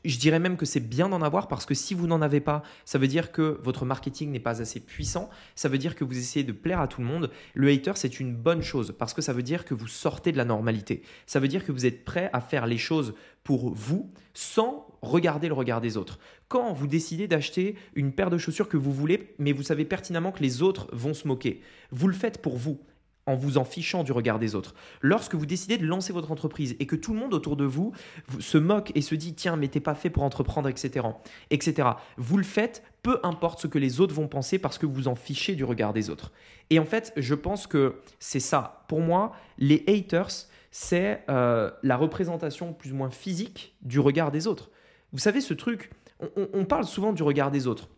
je 0.03 0.17
dirais 0.17 0.39
même 0.39 0.57
que 0.57 0.65
c'est 0.65 0.81
bien 0.81 1.07
d'en 1.07 1.21
avoir 1.21 1.47
parce 1.47 1.65
que 1.65 1.73
si 1.73 1.93
vous 1.93 2.07
n'en 2.07 2.21
avez 2.21 2.41
pas, 2.41 2.63
ça 2.83 2.97
veut 2.97 3.07
dire 3.07 3.31
que 3.31 3.59
votre 3.63 3.85
marketing 3.85 4.31
n'est 4.31 4.39
pas 4.39 4.61
assez 4.61 4.81
puissant, 4.81 5.29
ça 5.55 5.69
veut 5.69 5.77
dire 5.77 5.95
que 5.95 6.03
vous 6.03 6.17
essayez 6.17 6.43
de 6.43 6.51
plaire 6.51 6.81
à 6.81 6.87
tout 6.87 7.01
le 7.01 7.07
monde. 7.07 7.31
Le 7.53 7.69
hater, 7.69 7.93
c'est 7.95 8.19
une 8.19 8.35
bonne 8.35 8.61
chose 8.61 8.93
parce 8.97 9.13
que 9.13 9.21
ça 9.21 9.31
veut 9.31 9.43
dire 9.43 9.63
que 9.63 9.73
vous 9.73 9.87
sortez 9.87 10.33
de 10.33 10.37
la 10.37 10.45
normalité. 10.45 11.03
Ça 11.25 11.39
veut 11.39 11.47
dire 11.47 11.65
que 11.65 11.71
vous 11.71 11.85
êtes 11.85 12.03
prêt 12.03 12.29
à 12.33 12.41
faire 12.41 12.65
les 12.65 12.77
choses 12.77 13.13
pour 13.43 13.73
vous 13.73 14.11
sans 14.33 14.87
regarder 15.01 15.47
le 15.47 15.53
regard 15.53 15.79
des 15.79 15.95
autres. 15.95 16.19
Quand 16.49 16.73
vous 16.73 16.87
décidez 16.87 17.27
d'acheter 17.27 17.75
une 17.95 18.11
paire 18.11 18.29
de 18.29 18.37
chaussures 18.37 18.67
que 18.67 18.77
vous 18.77 18.91
voulez, 18.91 19.33
mais 19.39 19.53
vous 19.53 19.63
savez 19.63 19.85
pertinemment 19.85 20.31
que 20.31 20.43
les 20.43 20.61
autres 20.61 20.89
vont 20.91 21.13
se 21.13 21.27
moquer, 21.27 21.61
vous 21.91 22.07
le 22.07 22.13
faites 22.13 22.41
pour 22.41 22.57
vous 22.57 22.79
en 23.27 23.35
vous 23.35 23.57
en 23.57 23.65
fichant 23.65 24.03
du 24.03 24.11
regard 24.11 24.39
des 24.39 24.55
autres. 24.55 24.73
Lorsque 25.01 25.35
vous 25.35 25.45
décidez 25.45 25.77
de 25.77 25.85
lancer 25.85 26.13
votre 26.13 26.31
entreprise 26.31 26.75
et 26.79 26.87
que 26.87 26.95
tout 26.95 27.13
le 27.13 27.19
monde 27.19 27.33
autour 27.33 27.57
de 27.57 27.65
vous 27.65 27.91
se 28.39 28.57
moque 28.57 28.91
et 28.95 29.01
se 29.01 29.13
dit 29.13 29.35
tiens 29.35 29.57
mais 29.57 29.67
t'es 29.67 29.79
pas 29.79 29.95
fait 29.95 30.09
pour 30.09 30.23
entreprendre 30.23 30.69
etc 30.69 31.05
etc 31.49 31.89
vous 32.17 32.37
le 32.37 32.43
faites 32.43 32.83
peu 33.03 33.19
importe 33.23 33.59
ce 33.59 33.67
que 33.67 33.77
les 33.77 34.01
autres 34.01 34.15
vont 34.15 34.27
penser 34.27 34.57
parce 34.57 34.77
que 34.77 34.85
vous 34.85 35.07
en 35.07 35.15
fichez 35.15 35.55
du 35.55 35.63
regard 35.63 35.93
des 35.93 36.09
autres. 36.09 36.31
Et 36.69 36.79
en 36.79 36.85
fait 36.85 37.13
je 37.17 37.35
pense 37.35 37.67
que 37.67 37.95
c'est 38.19 38.39
ça. 38.39 38.85
Pour 38.87 39.01
moi 39.01 39.33
les 39.57 39.83
haters 39.87 40.47
c'est 40.71 41.23
euh, 41.29 41.71
la 41.83 41.97
représentation 41.97 42.73
plus 42.73 42.91
ou 42.91 42.95
moins 42.95 43.09
physique 43.09 43.75
du 43.81 43.99
regard 43.99 44.31
des 44.31 44.47
autres. 44.47 44.69
Vous 45.11 45.19
savez 45.19 45.41
ce 45.41 45.53
truc 45.53 45.91
on 46.35 46.65
parle 46.65 46.85
souvent 46.85 47.13
du 47.13 47.21
regard 47.21 47.51
des 47.51 47.67
autres 47.67 47.89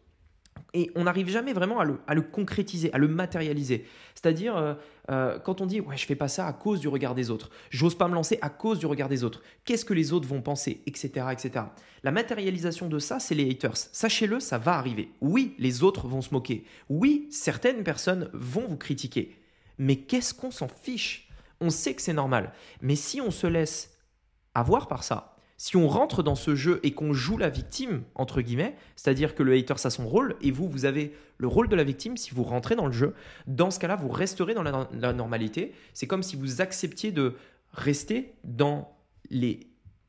et 0.73 0.91
on 0.95 1.05
n'arrive 1.05 1.29
jamais 1.29 1.53
vraiment 1.53 1.79
à 1.79 2.13
le, 2.13 2.21
concrétiser, 2.21 2.93
à 2.93 2.97
le 2.97 3.07
matérialiser. 3.07 3.85
C'est-à-dire, 4.13 4.55
euh, 4.55 4.73
euh, 5.09 5.39
quand 5.39 5.61
on 5.61 5.65
dit 5.65 5.81
ouais, 5.81 5.97
je 5.97 6.05
fais 6.05 6.15
pas 6.15 6.27
ça 6.27 6.47
à 6.47 6.53
cause 6.53 6.79
du 6.79 6.87
regard 6.87 7.15
des 7.15 7.31
autres, 7.31 7.49
j'ose 7.69 7.95
pas 7.95 8.07
me 8.07 8.13
lancer 8.13 8.37
à 8.41 8.49
cause 8.49 8.79
du 8.79 8.85
regard 8.85 9.09
des 9.09 9.23
autres, 9.23 9.41
qu'est-ce 9.65 9.85
que 9.85 9.93
les 9.93 10.13
autres 10.13 10.27
vont 10.27 10.41
penser, 10.41 10.81
etc., 10.85 11.27
etc. 11.31 11.65
La 12.03 12.11
matérialisation 12.11 12.87
de 12.87 12.99
ça, 12.99 13.19
c'est 13.19 13.35
les 13.35 13.49
haters. 13.49 13.77
Sachez-le, 13.77 14.39
ça 14.39 14.57
va 14.57 14.73
arriver. 14.73 15.11
Oui, 15.21 15.55
les 15.57 15.83
autres 15.83 16.07
vont 16.07 16.21
se 16.21 16.33
moquer. 16.33 16.65
Oui, 16.89 17.27
certaines 17.31 17.83
personnes 17.83 18.29
vont 18.33 18.67
vous 18.67 18.77
critiquer. 18.77 19.35
Mais 19.77 19.95
qu'est-ce 19.95 20.33
qu'on 20.33 20.51
s'en 20.51 20.67
fiche? 20.67 21.29
On 21.61 21.69
sait 21.69 21.93
que 21.93 22.01
c'est 22.01 22.13
normal. 22.13 22.53
Mais 22.81 22.95
si 22.95 23.21
on 23.21 23.31
se 23.31 23.47
laisse 23.47 23.97
avoir 24.53 24.87
par 24.87 25.03
ça, 25.03 25.28
si 25.59 25.75
on 25.75 25.89
rentre 25.89 26.23
dans 26.23 26.35
ce 26.35 26.55
jeu 26.55 26.79
et 26.83 26.93
qu'on 26.93 27.11
joue 27.11 27.37
la 27.37 27.49
victime, 27.49 28.03
entre 28.15 28.41
guillemets, 28.41 28.77
c'est-à-dire 28.95 29.35
que 29.35 29.43
le 29.43 29.53
hater, 29.53 29.77
ça 29.77 29.87
a 29.87 29.91
son 29.91 30.07
rôle, 30.07 30.37
et 30.41 30.51
vous, 30.51 30.69
vous 30.69 30.85
avez 30.85 31.13
le 31.37 31.47
rôle 31.47 31.67
de 31.67 31.75
la 31.75 31.83
victime, 31.83 32.15
si 32.15 32.31
vous 32.31 32.43
rentrez 32.43 32.77
dans 32.77 32.85
le 32.85 32.93
jeu, 32.93 33.13
dans 33.45 33.69
ce 33.69 33.77
cas-là, 33.79 33.97
vous 33.97 34.07
resterez 34.07 34.53
dans 34.53 34.63
la, 34.63 35.13
normalité. 35.13 35.73
C'est 35.93 36.07
comme 36.07 36.23
si 36.23 36.37
vous 36.37 36.61
acceptiez 36.61 37.11
de 37.11 37.35
rester 37.73 38.33
dans 38.45 38.95
les 39.29 39.67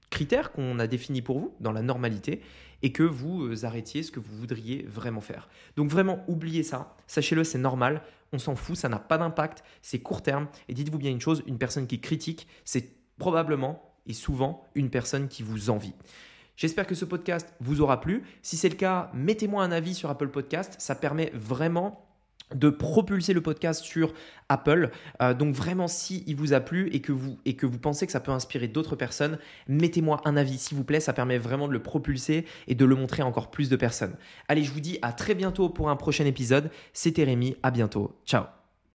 critères 0.09 0.53
qu'on 0.53 0.79
a 0.79 0.87
définis 0.87 1.21
pour 1.21 1.41
vous, 1.41 1.53
dans 1.59 1.73
la 1.73 1.83
normalité, 1.83 2.43
et 2.83 2.93
que 2.93 3.03
vous 3.03 3.43
euh, 3.43 3.65
arrêtiez 3.65 4.05
ce 4.05 4.13
que 4.13 4.21
vous 4.21 4.37
voudriez 4.37 4.87
vraiment 4.89 5.21
faire. 5.21 5.49
Donc 5.75 5.91
vraiment, 5.91 6.25
oubliez 6.29 6.63
ça, 6.63 6.95
sachez-le, 7.09 7.43
c'est 7.43 7.59
normal, 7.59 8.03
on 8.33 8.39
s'en 8.39 8.55
fout, 8.55 8.77
ça 8.77 8.89
n'a 8.89 9.01
pas 9.01 9.19
d'impact, 9.19 9.65
c'est 9.83 9.99
court 9.99 10.23
terme, 10.23 10.47
et 10.69 10.75
dites-vous 10.75 10.99
bien 10.99 11.11
une 11.11 11.21
chose, 11.21 11.43
une 11.49 11.59
personne 11.59 11.89
qui 11.89 12.01
critique, 12.01 12.47
c'est 12.65 12.93
probablement 13.19 13.90
souvent 14.13 14.65
une 14.75 14.91
personne 14.91 15.29
qui 15.29 15.43
vous 15.43 15.71
envie. 15.71 15.95
J'espère 16.57 16.87
que 16.87 16.95
ce 16.95 17.05
podcast 17.05 17.55
vous 17.61 17.81
aura 17.81 18.01
plu. 18.01 18.23
Si 18.43 18.57
c'est 18.57 18.69
le 18.69 18.75
cas, 18.75 19.11
mettez-moi 19.15 19.65
un 19.65 19.73
avis 19.73 19.95
sur 19.95 20.11
Apple 20.11 20.29
Podcast. 20.29 20.77
Ça 20.79 20.95
permet 20.95 21.33
vraiment 21.35 22.07
de 22.55 22.69
propulser 22.69 23.33
le 23.33 23.41
podcast 23.41 23.83
sur 23.83 24.13
Apple. 24.49 24.91
Euh, 25.23 25.35
donc 25.35 25.55
vraiment, 25.55 25.89
si 25.89 26.25
il 26.27 26.37
vous 26.37 26.53
a 26.53 26.61
plu 26.61 26.91
et 26.93 27.01
que 27.01 27.13
vous, 27.13 27.39
que 27.57 27.67
vous 27.67 27.79
pensez 27.79 28.07
que 28.07 28.13
ça 28.13 28.21
peut 28.21 28.33
inspirer 28.33 28.69
d'autres 28.69 28.97
personnes, 28.97 29.39
mettez-moi 29.69 30.21
un 30.25 30.37
avis, 30.37 30.59
s'il 30.59 30.77
vous 30.77 30.85
plaît. 30.85 31.01
Ça 31.01 31.13
permet 31.13 31.39
vraiment 31.39 31.69
de 31.69 31.73
le 31.73 31.83
propulser 31.83 32.45
et 32.67 32.75
de 32.75 32.85
le 32.85 32.95
montrer 32.95 33.23
encore 33.23 33.51
plus 33.51 33.69
de 33.69 33.77
personnes. 33.77 34.17
Allez, 34.49 34.65
je 34.65 34.73
vous 34.73 34.81
dis 34.81 34.99
à 35.03 35.13
très 35.13 35.35
bientôt 35.35 35.69
pour 35.69 35.91
un 35.91 35.97
prochain 35.97 36.27
épisode. 36.27 36.71
C'était 36.93 37.25
Rémi, 37.25 37.57
à 37.63 37.71
bientôt. 37.71 38.17
Ciao 38.27 38.60